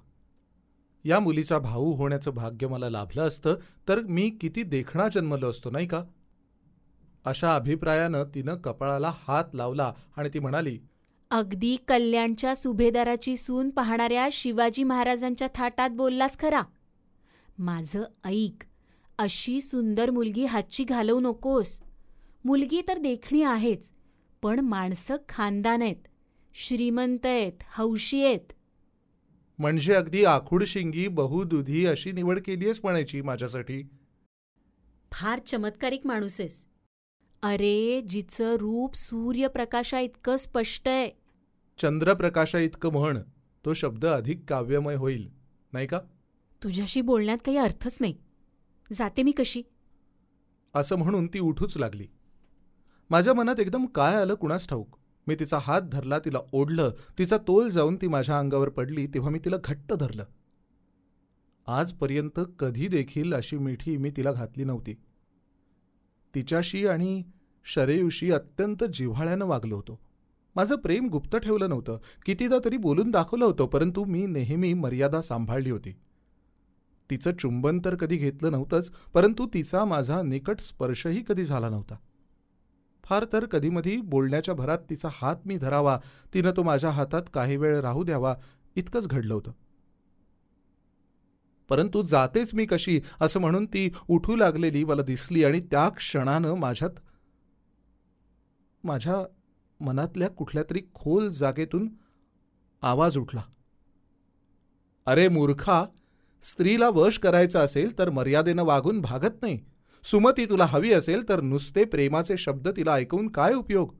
या 1.05 1.20
मुलीचा 1.20 1.59
भाऊ 1.59 1.92
होण्याचं 1.92 2.31
भाग्य 2.31 2.66
मला 2.66 2.90
लाभलं 2.90 3.27
असतं 3.27 3.57
तर 3.88 4.01
मी 4.01 4.31
किती 4.31 4.62
देखणा 4.62 5.09
जन्मलो 5.09 5.51
असतो 5.51 5.70
नाही 5.70 5.87
का? 5.87 6.03
अशा 7.25 7.55
अभिप्रायानं 7.55 8.25
तिनं 8.35 8.57
कपाळाला 8.57 9.12
हात 9.29 9.55
लावला 9.55 9.92
आणि 10.16 10.29
ती 10.35 10.38
म्हणाली 10.38 10.79
अगदी 11.31 11.77
कल्याणच्या 11.88 12.55
सुभेदाराची 12.57 13.37
सून 13.37 13.70
पाहणाऱ्या 13.70 14.29
शिवाजी 14.33 14.85
महाराजांच्या 14.85 15.49
थाटात 15.55 15.90
बोललास 15.90 16.38
खरा. 16.38 16.62
माझं 17.59 18.03
ऐक. 18.25 18.64
अशी 19.19 19.61
सुंदर 19.61 20.11
मुलगी 20.11 20.45
हातची 20.45 20.85
घालवू 20.85 21.21
नकोस. 21.21 21.81
मुलगी 22.45 22.83
तर 22.88 22.99
देखणी 22.99 23.42
आहेच 23.42 23.90
पण 24.42 24.61
माणसं 24.61 25.16
खानदान 25.29 25.83
आहेत. 25.83 26.09
श्रीमंत 26.55 27.27
आहेत 27.27 27.53
हौशी 27.77 28.25
आहेत. 28.25 28.53
म्हणजे 29.59 29.95
अगदी 29.95 30.25
आखूड 30.25 30.64
शिंगी 30.64 31.09
बहुदुधी 31.09 31.87
अशी 31.87 32.12
निवड 32.12 32.40
केलीयस 32.40 32.81
म्हणायची 32.83 33.21
माझ्यासाठी? 33.23 33.83
फार 35.12 35.38
चमत्कारिक 35.38 36.07
माणूस 36.07 36.40
आहेस 36.40 36.66
अरे 37.42 38.03
जिचं 38.09 38.55
रूप 38.55 38.97
सूर्यप्रकाशा 38.97 40.01
इतकं 40.01 40.37
स्पष्ट 40.37 40.88
आहे. 40.88 41.11
चंद्रप्रकाशा 41.79 42.59
इतकं 42.59 42.92
म्हण 42.92 43.19
तो 43.64 43.73
शब्द 43.73 44.07
अधिक 44.07 44.45
काव्यमय 44.49 44.95
होईल 44.95 45.29
नाही 45.73 45.87
का? 45.87 46.01
तुझ्याशी 46.62 47.01
बोलण्यात 47.01 47.38
काही 47.38 47.57
अर्थच 47.57 47.97
नाही. 48.01 48.14
जाते 48.92 49.23
मी 49.23 49.31
कशी? 49.31 49.62
असं 50.75 50.97
म्हणून 50.97 51.27
ती 51.27 51.38
उठूच 51.38 51.77
लागली. 51.77 52.07
माझ्या 53.11 53.35
मनात 53.35 53.61
एकदम 53.61 53.87
काय 53.87 54.14
आलं 54.14 54.35
कुणास 54.35 54.69
ठाऊक? 54.69 54.97
मी 55.27 55.35
तिचा 55.35 55.59
हात 55.62 55.83
धरला 55.83 56.19
तिला 56.19 56.38
ओढलं 56.53 56.90
तिचा 57.19 57.37
तोल 57.37 57.69
जाऊन 57.69 57.97
ती 57.97 58.09
माझ्या 58.09 58.38
अंगावर 58.38 58.69
पडली 58.69 59.07
तेव्हा 59.07 59.31
मी 59.31 59.38
तिला 59.45 59.57
घट्ट 59.64 59.92
धरलं. 59.92 60.25
आजपर्यंत 61.66 62.40
कधी 62.59 62.88
देखील 62.88 63.35
अशी 63.35 63.59
मिठी 63.59 63.97
मी 63.97 64.11
तिला 64.16 64.33
घातली 64.33 64.64
नव्हती. 64.64 64.95
तिच्याशी 66.35 66.87
आणि 66.87 67.23
शरेयुशी 67.64 68.31
अत्यंत 68.31 68.85
जिव्हाळ्यानं 68.85 69.47
वागलो 69.47 69.77
होतो. 69.77 70.01
माझं 70.57 70.77
प्रेम 70.77 71.09
गुप्त 71.09 71.37
ठेवलं 71.37 71.69
नव्हतं. 71.69 71.99
कितीदा 72.27 72.57
तरी 72.64 72.77
बोलून 72.77 73.11
दाखवलं 73.11 73.45
होतं 73.45 73.66
परंतु 73.66 74.05
मी 74.05 74.27
नेहमी 74.27 74.75
मर्यादा 74.75 75.23
सांभाळली 75.23 75.71
होती. 75.71 75.95
तिचं 77.11 77.33
चुंबन 77.40 77.81
तर 77.85 77.95
कधी 77.95 78.16
घेतलं 78.16 78.53
नव्हतंच 78.53 78.90
परंतु 79.14 79.49
तिचा 79.55 79.85
माझा 79.85 80.23
निकट 80.23 80.61
स्पर्शही 80.61 81.25
कधी 81.29 81.45
झाला 81.45 81.69
नव्हता. 81.69 81.95
फार 83.05 83.25
तर 83.33 83.45
कधीमधी 83.45 84.01
बोलण्याच्या 84.01 84.55
भरात 84.55 84.79
तिचा 84.90 85.09
हात 85.12 85.37
मी 85.45 85.59
धरावा 85.59 85.99
तिनं 86.35 86.53
तो 86.57 86.62
माझ्या 86.62 86.90
हातात 86.90 87.23
काही 87.35 87.57
वेळ 87.57 87.81
राहू 87.81 88.05
द्यावा 88.05 88.35
इतकंच 88.77 89.09
घडलं 89.09 89.35
होतं. 89.35 89.53
परंतु 91.69 92.03
जातेच 92.03 92.55
मी 92.55 92.66
कशी 92.66 93.01
असं 93.21 93.40
म्हणून 93.40 93.66
ती 93.66 93.90
उठू 94.09 94.37
लागलेली 94.37 94.85
मला 94.85 95.03
दिसली 95.03 95.45
आणि 95.45 95.61
त्या 95.61 95.88
क्षणानं 95.88 96.55
माझ्यात 96.55 96.90
माझ्या 98.85 99.14
मनातल्या 99.81 100.29
कुठल्या 100.29 100.62
तरी 100.71 100.83
खोल 100.95 101.29
जागेतून 101.29 101.88
आवाज 102.83 103.19
उठला. 103.19 103.42
अरे 105.07 105.29
मूर्खा 105.29 105.85
स्त्रीला 106.47 106.89
वश 106.89 107.19
करायचं 107.19 107.59
असेल 107.59 107.99
तर 107.99 108.11
मर्यादेनं 108.11 108.65
वागून 108.65 109.01
भागत 109.01 109.43
नाही. 109.43 109.59
सुमती 110.05 110.45
तुला 110.45 110.65
हवी 110.65 110.93
असेल 110.93 111.29
तर 111.29 111.41
नुसते 111.41 111.85
प्रेमाचे 111.85 112.37
शब्द 112.37 112.69
तिला 112.69 112.93
ऐकून 112.93 113.29
काय 113.29 113.55
उपयोग? 113.55 113.95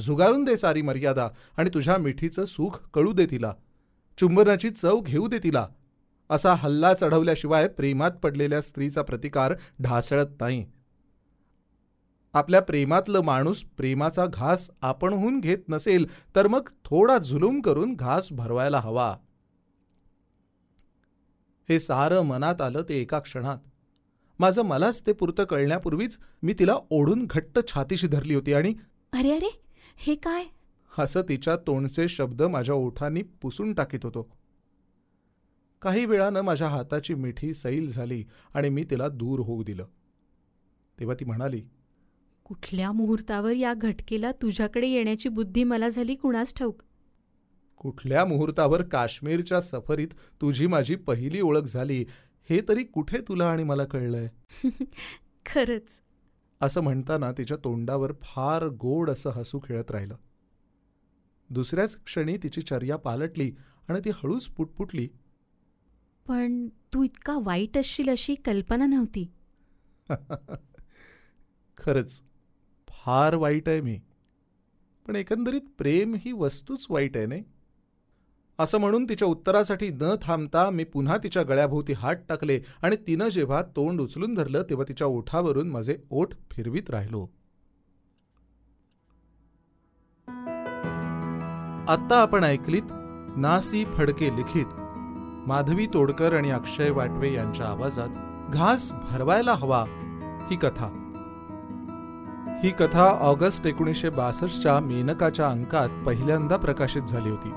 झुगारून 0.00 0.44
दे 0.44 0.56
सारी 0.56 0.82
मर्यादा 0.82 1.28
आणि 1.56 1.70
तुझ्या 1.74 1.96
मिठीचं 1.96 2.44
सुख 2.44 2.88
कळू 2.94 3.12
दे 3.12 3.26
तिला. 3.26 3.54
चुंबनाची 4.18 4.70
चव 4.70 5.00
घेऊ 5.00 5.28
दे 5.28 5.38
तिला. 5.38 5.68
असा 6.30 6.54
हल्ला 6.54 6.94
चढवल्याशिवाय 6.94 7.68
प्रेमात 7.68 8.10
पडलेल्या 8.10 8.60
स्त्रीचा 8.60 9.02
प्रतिकार 9.02 9.54
ढासळत 9.82 10.40
नाही. 10.40 10.66
आपल्या 12.34 12.62
प्रेमातलं 12.62 13.20
माणूस 13.20 13.62
प्रेमाचा 13.62 14.26
घास 14.26 14.70
आपणहून 14.82 15.40
घेत 15.40 15.58
नसेल 15.68 16.06
तर 16.36 16.46
मग 16.46 16.68
थोडा 16.84 17.18
झुलूम 17.18 17.60
करून 17.60 17.94
घास 17.94 18.28
भरवायला 18.32 18.80
हवा. 18.80 19.16
हे 21.72 21.80
सारं 21.80 22.22
मनात 22.22 22.60
आलं 22.60 22.82
ते 22.88 22.94
एका 23.00 23.18
क्षणात. 23.18 23.58
माझं 24.38 24.62
मलाच 24.62 25.06
ते 25.06 25.12
पुरतं 25.12 25.44
कळण्यापूर्वीच 25.44 26.18
मी 26.42 26.54
तिला 26.58 26.74
ओढून 26.90 27.26
घट्ट 27.30 27.58
छातीशी 27.68 28.06
धरली 28.06 28.34
होती 28.34 28.52
आणि 28.52 28.74
अरे 29.12 29.30
अरे 29.30 29.48
हे 29.96 30.14
काय? 30.14 30.44
असं 30.98 31.22
तिच्या 31.22 31.56
तोंडचे 31.56 32.08
शब्द 32.08 32.42
माझ्या 32.42 32.74
ओठांनी 32.74 33.22
पुसून 33.22 33.72
टाकीत 33.74 34.04
होतो. 34.04 34.28
काही 35.82 36.04
वेळानं 36.04 36.40
माझ्या 36.40 36.68
हाताची 36.68 37.14
मिठी 37.14 37.54
सैल 37.54 37.88
झाली 37.88 38.24
आणि 38.54 38.68
मी 38.68 38.84
तिला 38.84 39.08
दूर 39.08 39.40
होऊ 39.40 39.62
दिलं. 39.62 39.86
तेव्हा 40.98 41.16
ती 41.20 41.24
म्हणाली 41.24 41.62
कुठल्या 42.44 42.92
मुहूर्तावर 42.92 43.52
या 43.52 43.74
घटकेला 43.74 44.32
तुझ्याकडे 44.32 44.86
येण्याची 44.86 45.28
बुद्धी 45.28 45.64
मला 45.64 45.88
झाली 45.88 46.14
कुणास 46.14 46.54
ठाऊक? 46.54 46.82
कुठल्या 47.82 48.24
मुहूर्तावर 48.24 48.82
काश्मीरच्या 48.82 49.60
सफरीत 49.60 50.08
तुझी 50.40 50.66
माझी 50.66 50.94
पहिली 50.94 51.40
ओळख 51.40 51.62
झाली? 51.62 52.06
हे 52.50 52.60
तरी 52.68 52.84
कुठे 52.84 53.18
तुला 53.28 53.50
आणि 53.50 53.64
मला 53.64 53.84
कळलंय? 53.84 54.28
खरंच. 55.46 56.02
असं 56.60 56.80
म्हणताना 56.80 57.32
तिच्या 57.32 57.56
तोंडावर 57.56 58.12
फार 58.22 58.66
गोड 58.66 59.10
असं 59.10 59.30
हसू 59.30 59.60
खेळत 59.64 59.90
राहिलं. 59.90 60.16
दुसऱ्याच 61.50 62.04
क्षणी 62.04 62.36
तिची 62.36 62.62
चर्या 62.62 62.96
पालटली 62.96 63.52
आणि 63.88 64.00
ती 64.04 64.10
हळूच 64.10 64.46
पुटपुटली. 64.46 65.08
पण 66.28 66.68
तू 66.68 67.02
इतका 67.02 67.38
वाईट 67.42 67.78
असशील 67.78 68.08
अशी 68.08 68.34
कल्पना 68.34 68.86
नव्हती. 68.86 69.32
खरंच. 71.78 72.22
फार 72.88 73.34
वाईट 73.34 73.68
आहे 73.68 73.80
मी. 73.80 74.00
पण 75.08 75.16
एकंदरीत 75.16 75.60
प्रेम 75.78 76.14
ही 76.18 76.32
वस्तूच 76.32 76.86
वाईट 76.90 77.16
आहे 77.16 77.26
नाही? 77.26 77.44
असं 78.58 78.78
म्हणून 78.78 79.04
तिच्या 79.04 79.28
उत्तरासाठी 79.28 79.88
न 79.88 80.14
थांबता 80.22 80.70
मी 80.70 80.84
पुन्हा 80.84 81.16
तिच्या 81.16 81.42
गळ्याभोवती 81.42 81.92
हात 81.92 82.14
टाकले 82.28 82.60
आणि 82.82 82.96
तिनं 82.96 83.28
जेव्हा 83.28 83.62
तोंड 83.62 84.00
उचलून 84.00 84.34
धरलं 84.34 84.62
तेव्हा 84.62 84.88
तिच्या 84.88 85.06
ओठावरून 85.06 85.68
माझे 85.68 85.96
ओठ 86.10 86.28
फिरवीत 86.50 86.90
राहिलो. 86.90 87.26
आत्ता 91.88 92.18
आपण 92.20 92.44
ऐकलीत 92.44 92.82
नासी 93.36 93.84
फडके 93.84 94.36
लिखित 94.36 94.66
माधवी 95.48 95.86
तोडकर 95.86 96.32
आणि 96.32 96.50
अक्षय 96.50 96.90
वाटवे 96.90 97.32
यांच्या 97.32 97.66
आवाजात 97.66 98.08
घास 98.52 98.92
भरवायला 99.10 99.52
हवा 99.52 99.84
ही 100.50 100.56
कथा. 100.56 100.98
ही 102.62 102.70
कथा 102.70 103.04
ऑगस्ट 103.04 103.66
एकोणीसशे 103.66 104.10
बासष्टच्या 104.10 104.80
मेनकाच्या 104.80 105.48
अंकात 105.48 105.88
पहिल्यांदा 106.06 106.56
प्रकाशित 106.56 107.02
झाली 107.02 107.30
होती. 107.30 107.50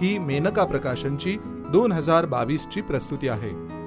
ही 0.00 0.18
मेनका 0.18 0.64
प्रकाशनची 0.64 1.36
दोन 1.72 1.92
हजार 1.92 2.26
बावीसची 2.26 2.80
प्रस्तुती 2.80 3.28
आहे. 3.28 3.79